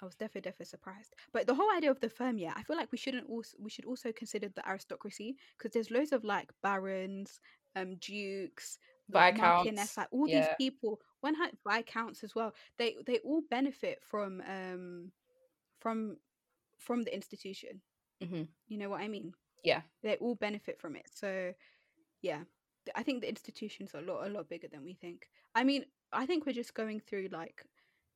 [0.00, 1.14] I was definitely, definitely surprised.
[1.32, 3.70] But the whole idea of the firm, yeah, I feel like we shouldn't also we
[3.70, 7.40] should also consider the aristocracy because there's loads of like barons,
[7.76, 8.78] um, dukes,
[9.08, 10.40] Viscounts, like all yeah.
[10.40, 11.00] these people.
[11.20, 12.54] One had viscounts as well.
[12.78, 15.12] They they all benefit from um
[15.80, 16.18] from
[16.78, 17.80] from the institution.
[18.22, 18.48] Mhm.
[18.68, 19.32] You know what I mean?
[19.62, 19.82] Yeah.
[20.02, 21.06] They all benefit from it.
[21.14, 21.54] So
[22.22, 22.44] yeah,
[22.94, 25.28] I think the institutions are a lot a lot bigger than we think.
[25.54, 27.64] I mean, I think we're just going through like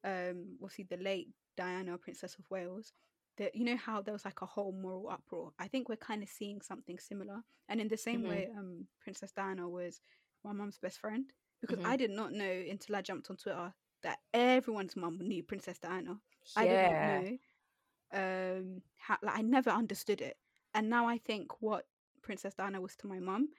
[0.05, 2.93] um we'll see the late Diana, Princess of Wales.
[3.37, 5.53] That you know how there was like a whole moral uproar.
[5.59, 7.43] I think we're kind of seeing something similar.
[7.69, 8.29] And in the same Mhm.
[8.29, 10.01] way, um, Princess Diana was
[10.45, 11.87] my mum's best friend because Mhm.
[11.87, 13.73] I did not know until I jumped on Twitter
[14.03, 16.21] that everyone's mum knew Princess Diana.
[16.57, 17.39] I did not know.
[18.13, 20.37] Um, how, like I never understood it,
[20.75, 21.87] and now I think what
[22.23, 23.55] Princess Diana was to my mum,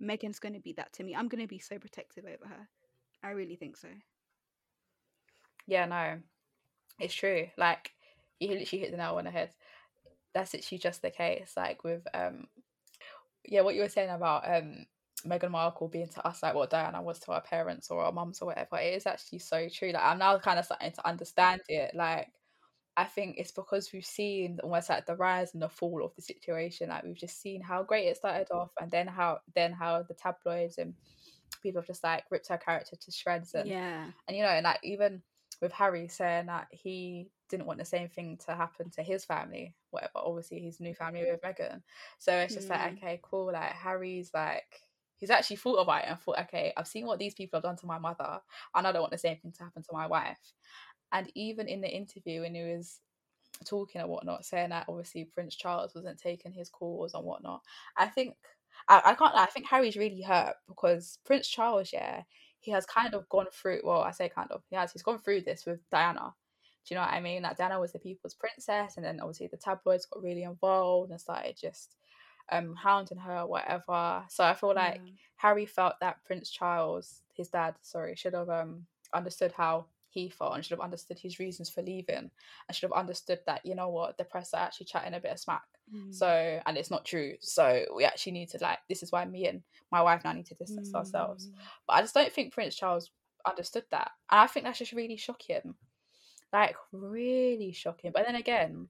[0.00, 1.14] Meghan's going to be that to me.
[1.14, 2.68] I'm going to be so protective over her.
[3.22, 3.88] I really think so.
[5.66, 6.22] Yeah, no,
[6.98, 7.48] it's true.
[7.56, 7.92] Like
[8.40, 9.50] you literally hit the nail on the head.
[10.34, 11.52] That's literally just the case.
[11.56, 12.46] Like with um,
[13.44, 14.86] yeah, what you were saying about um
[15.24, 18.40] Meghan Markle being to us like what Diana was to our parents or our mums
[18.40, 18.78] or whatever.
[18.78, 19.92] It is actually so true.
[19.92, 21.94] Like I'm now kind of starting to understand it.
[21.94, 22.28] Like
[22.96, 26.22] I think it's because we've seen almost like the rise and the fall of the
[26.22, 26.88] situation.
[26.88, 30.14] Like we've just seen how great it started off, and then how then how the
[30.14, 30.94] tabloids and
[31.62, 34.06] people have just like ripped her character to shreds and Yeah.
[34.28, 35.22] and you know, and like even
[35.60, 39.74] with Harry saying that he didn't want the same thing to happen to his family,
[39.90, 40.12] whatever.
[40.16, 41.82] Obviously, his new family with Meghan.
[42.18, 42.96] So it's just like, Mm.
[42.96, 43.52] okay, cool.
[43.52, 44.80] Like Harry's like
[45.18, 47.76] he's actually thought about it and thought, okay, I've seen what these people have done
[47.76, 48.40] to my mother,
[48.74, 50.52] and I don't want the same thing to happen to my wife.
[51.12, 53.00] And even in the interview, when he was
[53.64, 57.62] talking and whatnot, saying that obviously Prince Charles wasn't taking his calls and whatnot,
[57.96, 58.36] I think
[58.88, 62.22] I, I can't I think Harry's really hurt because Prince Charles, yeah,
[62.66, 65.20] he has kind of gone through well, I say kind of, he has he's gone
[65.20, 66.34] through this with Diana.
[66.84, 67.42] Do you know what I mean?
[67.42, 71.20] Like Diana was the people's princess and then obviously the tabloids got really involved and
[71.20, 71.94] started just
[72.50, 74.24] um hounding her whatever.
[74.28, 75.12] So I feel like Yeah.
[75.36, 79.86] Harry felt that Prince Charles, his dad, sorry, should have um understood how
[80.16, 82.30] he felt and should have understood his reasons for leaving and
[82.72, 85.38] should have understood that you know what the press are actually chatting a bit of
[85.38, 85.62] smack.
[85.94, 86.12] Mm.
[86.12, 87.34] so and it's not true.
[87.40, 89.62] So we actually need to like this is why me and
[89.92, 91.48] my wife now need to distance ourselves.
[91.48, 91.52] Mm.
[91.86, 93.10] but i just don't think prince charles
[93.46, 94.10] understood that.
[94.30, 95.74] And i think that's just really shocking.
[96.52, 98.12] Like really shocking.
[98.14, 98.88] But then again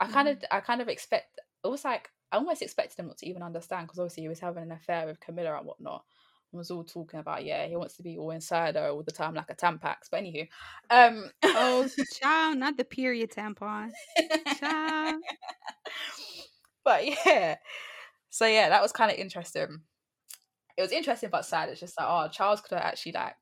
[0.00, 3.18] i kind of i kind of expect it was like i almost expected him not
[3.18, 6.04] to even understand because obviously he was having an affair with camilla and whatnot
[6.56, 9.34] was all talking about yeah he wants to be all inside her all the time
[9.34, 10.46] like a tampax but anywho
[10.90, 11.88] um Oh,
[12.20, 13.90] child, not the period tampon.
[14.58, 15.22] Child.
[16.84, 17.56] but yeah
[18.30, 19.80] so yeah that was kind of interesting
[20.76, 23.34] it was interesting but sad it's just like oh charles could have actually like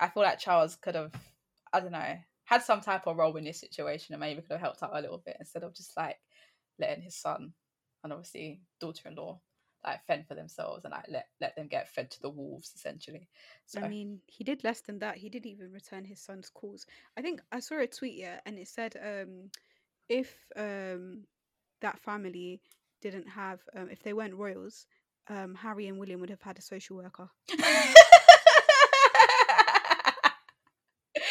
[0.00, 1.12] i feel like charles could have
[1.72, 4.60] i don't know had some type of role in this situation and maybe could have
[4.60, 6.16] helped out a little bit instead of just like
[6.78, 7.52] letting his son
[8.04, 9.38] and obviously daughter-in-law
[9.84, 13.28] like fend for themselves and like let, let them get fed to the wolves essentially
[13.68, 15.18] so I mean, he did less than that.
[15.18, 16.86] He didn't even return his son's calls.
[17.18, 19.50] I think I saw a tweet, yeah, and it said um,
[20.08, 21.24] if um,
[21.82, 22.62] that family
[23.02, 24.86] didn't have, um, if they weren't royals,
[25.28, 27.28] um, Harry and William would have had a social worker.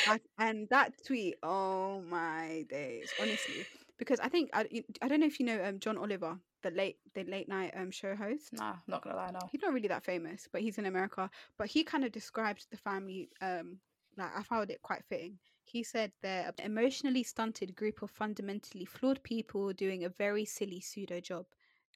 [0.09, 3.65] I, and that tweet, oh my days, honestly,
[3.97, 4.65] because I think I,
[5.01, 7.91] I don't know if you know um, John Oliver, the late the late night um
[7.91, 8.53] show host.
[8.53, 11.29] nah not gonna lie no He's not really that famous, but he's in America.
[11.57, 13.77] But he kind of described the family um
[14.17, 15.37] like I found it quite fitting.
[15.65, 20.79] He said they're an emotionally stunted group of fundamentally flawed people doing a very silly
[20.79, 21.45] pseudo job.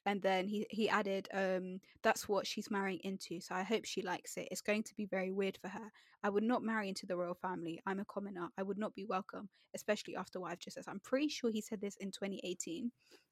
[0.04, 4.02] And then he, he added, um, that's what she's marrying into, so I hope she
[4.02, 4.48] likes it.
[4.50, 5.92] It's going to be very weird for her.
[6.24, 7.80] I would not marry into the royal family.
[7.86, 8.48] I'm a commoner.
[8.58, 10.84] I would not be welcome, especially after what I've just said.
[10.88, 12.90] I'm pretty sure he said this in 2018.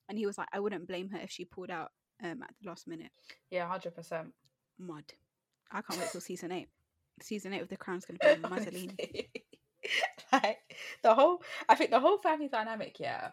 [0.08, 1.90] And he was like, I wouldn't blame her if she pulled out
[2.22, 3.10] um, at the last minute.
[3.50, 4.26] yeah 100%
[4.78, 5.04] Mud.
[5.72, 6.68] I can't wait till season eight.
[7.22, 8.44] Season eight of The Crown's going to be.
[8.52, 9.30] Honestly.
[10.32, 10.58] like
[11.02, 13.30] the whole i think the whole family dynamic yeah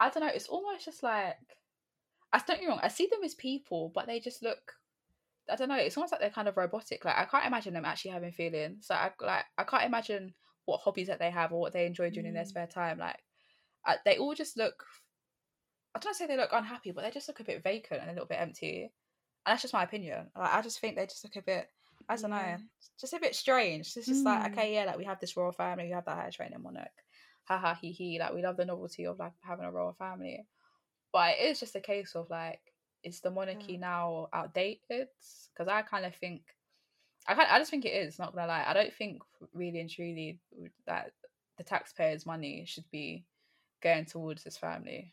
[0.00, 1.36] i don't know it's almost just like
[2.32, 4.74] i don't get me wrong i see them as people but they just look
[5.50, 7.84] i don't know it's almost like they're kind of robotic like i can't imagine them
[7.84, 10.34] actually having feelings so i like i can't imagine
[10.66, 12.46] what hobbies that they have or what they enjoy doing in their Mm.
[12.46, 13.18] spare time like
[13.86, 14.84] uh, they all just look
[15.94, 18.12] i don't say they look unhappy but they just look a bit vacant and a
[18.12, 18.90] little bit empty and
[19.52, 21.68] that's just my opinion like, i just think they just look a bit
[22.08, 22.56] I don't Yeah.
[22.56, 22.58] know,
[23.00, 23.96] just a bit strange.
[23.96, 24.52] It's just like, Mm.
[24.52, 26.90] okay, yeah, like we have this royal family, we have that high training monarch,
[27.44, 28.18] ha ha he he.
[28.18, 30.46] Like we love the novelty of like having a royal family,
[31.12, 32.60] but it is just a case of like,
[33.02, 33.80] is the monarchy Yeah.
[33.80, 35.08] now outdated?
[35.52, 36.42] Because I kind of think,
[37.26, 38.18] I kind, I just think it is.
[38.18, 40.38] Not gonna lie, I don't think really and truly
[40.86, 41.12] that
[41.58, 43.24] the taxpayers' money should be
[43.82, 45.12] going towards this family.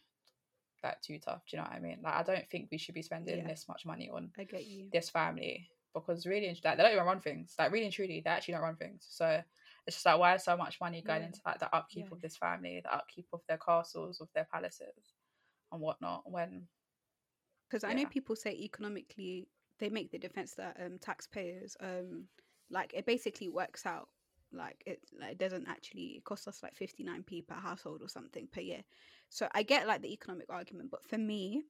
[0.82, 1.42] That too tough.
[1.50, 2.00] Do you know what I mean?
[2.02, 3.48] Like I don't think we should be spending Yeah.
[3.48, 4.90] this much money on I get you.
[4.94, 8.22] this family because really and- like they don't even run things like really and truly
[8.24, 9.42] they actually don't run things so
[9.88, 11.28] it's just like why is so much money going Yeah.
[11.28, 12.14] into like the upkeep Yeah.
[12.14, 14.94] of this family the upkeep of their castles of their palaces
[15.72, 16.68] and whatnot when
[17.70, 19.48] Because I know people say economically
[19.80, 22.26] they make the defense that um, taxpayers um
[22.70, 24.10] like it basically works out
[24.52, 28.48] like it like it doesn't actually it costs us like 59p per household or something
[28.52, 28.84] per year.
[29.30, 31.64] So I get like the economic argument, but for me,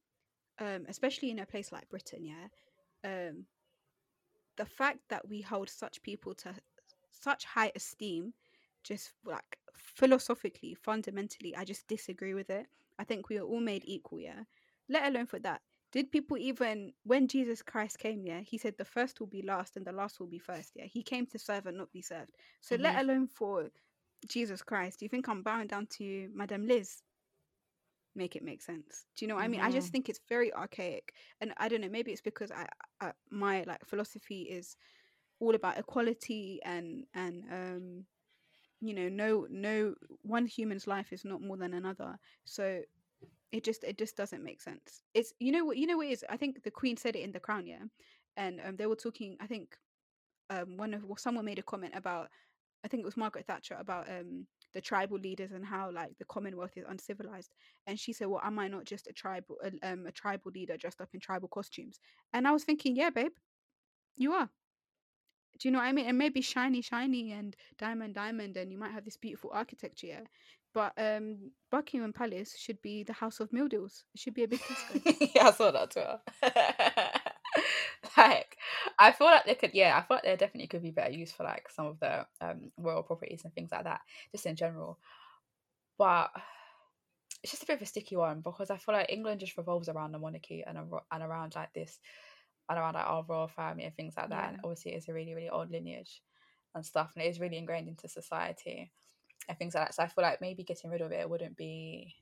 [0.59, 2.47] um, especially in a place like Britain, yeah,
[3.03, 3.45] um,
[4.55, 6.53] the fact that we hold such people to
[7.11, 8.33] such high esteem,
[8.83, 12.67] just like philosophically, fundamentally, I just disagree with it.
[12.99, 14.43] I think we are all made equal, yeah.
[14.89, 15.61] Let alone for that.
[15.91, 19.77] Did people even when Jesus Christ came, yeah, he said the first will be last
[19.77, 20.85] and the last will be first, yeah.
[20.85, 22.35] He came to serve and not be served.
[22.61, 23.01] So let Mhm.
[23.01, 23.69] alone for
[24.27, 27.01] Jesus Christ, do you think I'm bowing down to Madame Liz?
[28.15, 29.05] Make it make sense.
[29.15, 29.61] Do you know what I mean?
[29.61, 31.89] I just think it's very archaic, and I don't know.
[31.89, 32.67] Maybe it's because I,
[32.99, 34.75] I my like philosophy is
[35.39, 38.05] all about equality and and um
[38.81, 42.81] you know no no one human's life is not more than another so
[43.51, 45.01] it just it just doesn't make sense.
[45.13, 46.23] It's you know what you know what is?
[46.29, 47.83] I think the queen said it in the crown yeah?
[48.37, 49.75] And um, they were talking i think
[50.49, 52.29] um one of well, someone made a comment about
[52.85, 56.25] i think it was margaret thatcher about um the tribal leaders and how like the
[56.25, 57.53] commonwealth is uncivilized
[57.87, 61.01] and she said well am i not just a tribal um, a tribal leader dressed
[61.01, 61.99] up in tribal costumes?
[62.33, 63.33] And i was thinking yeah babe
[64.15, 64.49] you are
[65.59, 66.05] do you know what I mean?
[66.05, 70.07] And maybe shiny, shiny, and diamond, diamond, and you might have this beautiful architecture.
[70.07, 70.21] Yeah?
[70.73, 74.03] But um, Buckingham Palace should be the House of Mildews.
[74.13, 75.31] It should be a big Tesco.
[75.35, 76.01] yeah, I saw that too.
[78.17, 78.55] like,
[78.97, 81.31] I feel like they could, yeah, I feel like there definitely could be better use
[81.31, 84.01] for like some of the um royal properties and things like that,
[84.31, 84.99] just in general.
[85.97, 86.29] But
[87.43, 89.89] it's just a bit of a sticky one because I feel like England just revolves
[89.89, 91.99] around the monarchy and and around like this
[92.77, 94.49] around like our royal family and things like that.
[94.49, 96.21] And obviously, it's a really really old lineage.
[96.75, 98.91] and stuff, and it is really ingrained into society
[99.47, 99.95] and things like that.
[99.95, 102.15] So I feel like maybe getting rid of it wouldn't be.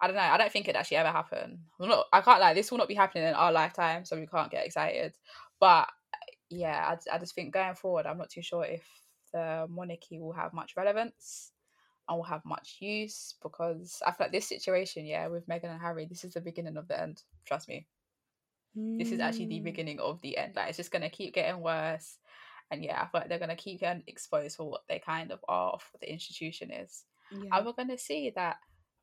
[0.00, 0.22] I don't know.
[0.22, 1.60] I don't think it actually ever happen.
[1.80, 2.06] I'm not.
[2.12, 4.66] I can't like this will not be happening in our lifetime, so we can't get
[4.66, 5.14] excited.
[5.60, 5.88] But
[6.50, 8.84] yeah, I, I just think going forward, I'm not too sure if
[9.32, 11.52] the monarchy will have much relevance
[12.08, 15.80] and will have much use because I feel like this situation, yeah, with Meghan and
[15.80, 17.22] Harry, this is the beginning of the end.
[17.44, 17.86] Trust me.
[18.98, 20.56] This is actually the Mm, beginning of the end.
[20.56, 22.18] Like it's just gonna keep getting worse.
[22.70, 25.40] And yeah, I feel like they're gonna keep getting exposed for what they kind of
[25.48, 27.04] are, what the institution is.
[27.30, 27.50] yeah.
[27.52, 28.56] And we're gonna see that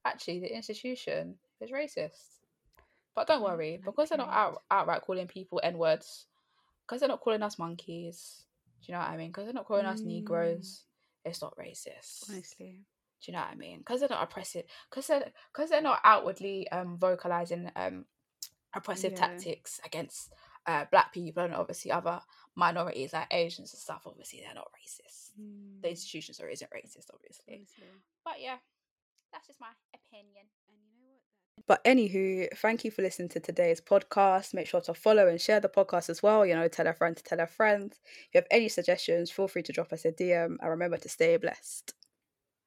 [0.05, 2.39] actually the institution is racist.
[3.16, 6.28] But don't Mm, worry, because they're not out, outright calling people N words,
[6.86, 8.43] because they're not calling us monkeys.
[8.82, 9.30] Do you know what I mean?
[9.30, 10.05] Because they're not calling us Mm.
[10.05, 10.84] Negroes.
[11.24, 12.30] It's not racist.
[12.30, 12.86] Honestly.
[13.22, 13.80] Do you know what I mean?
[13.80, 14.66] Because they're not oppressive.
[14.89, 18.05] Because they're because they're not outwardly um vocalizing um
[18.76, 19.17] oppressive Yeah.
[19.17, 20.34] tactics against
[20.67, 22.19] uh black people and obviously other
[22.55, 24.03] minorities like Asians and stuff.
[24.05, 25.32] Obviously, they're not racist.
[25.82, 27.55] The Mm, institutions are isn't racist, obviously.
[27.55, 27.88] honestly.
[28.23, 28.57] But yeah,
[29.32, 30.45] that's just my opinion.
[30.67, 31.21] And you know what?
[31.67, 34.53] But anywho, thank you for listening to today's podcast.
[34.53, 36.45] Make sure to follow and share the podcast as well.
[36.45, 37.91] You know, tell a friend to tell a friend.
[37.91, 41.09] If you have any suggestions, feel free to drop us a DM and remember to
[41.09, 41.93] stay blessed.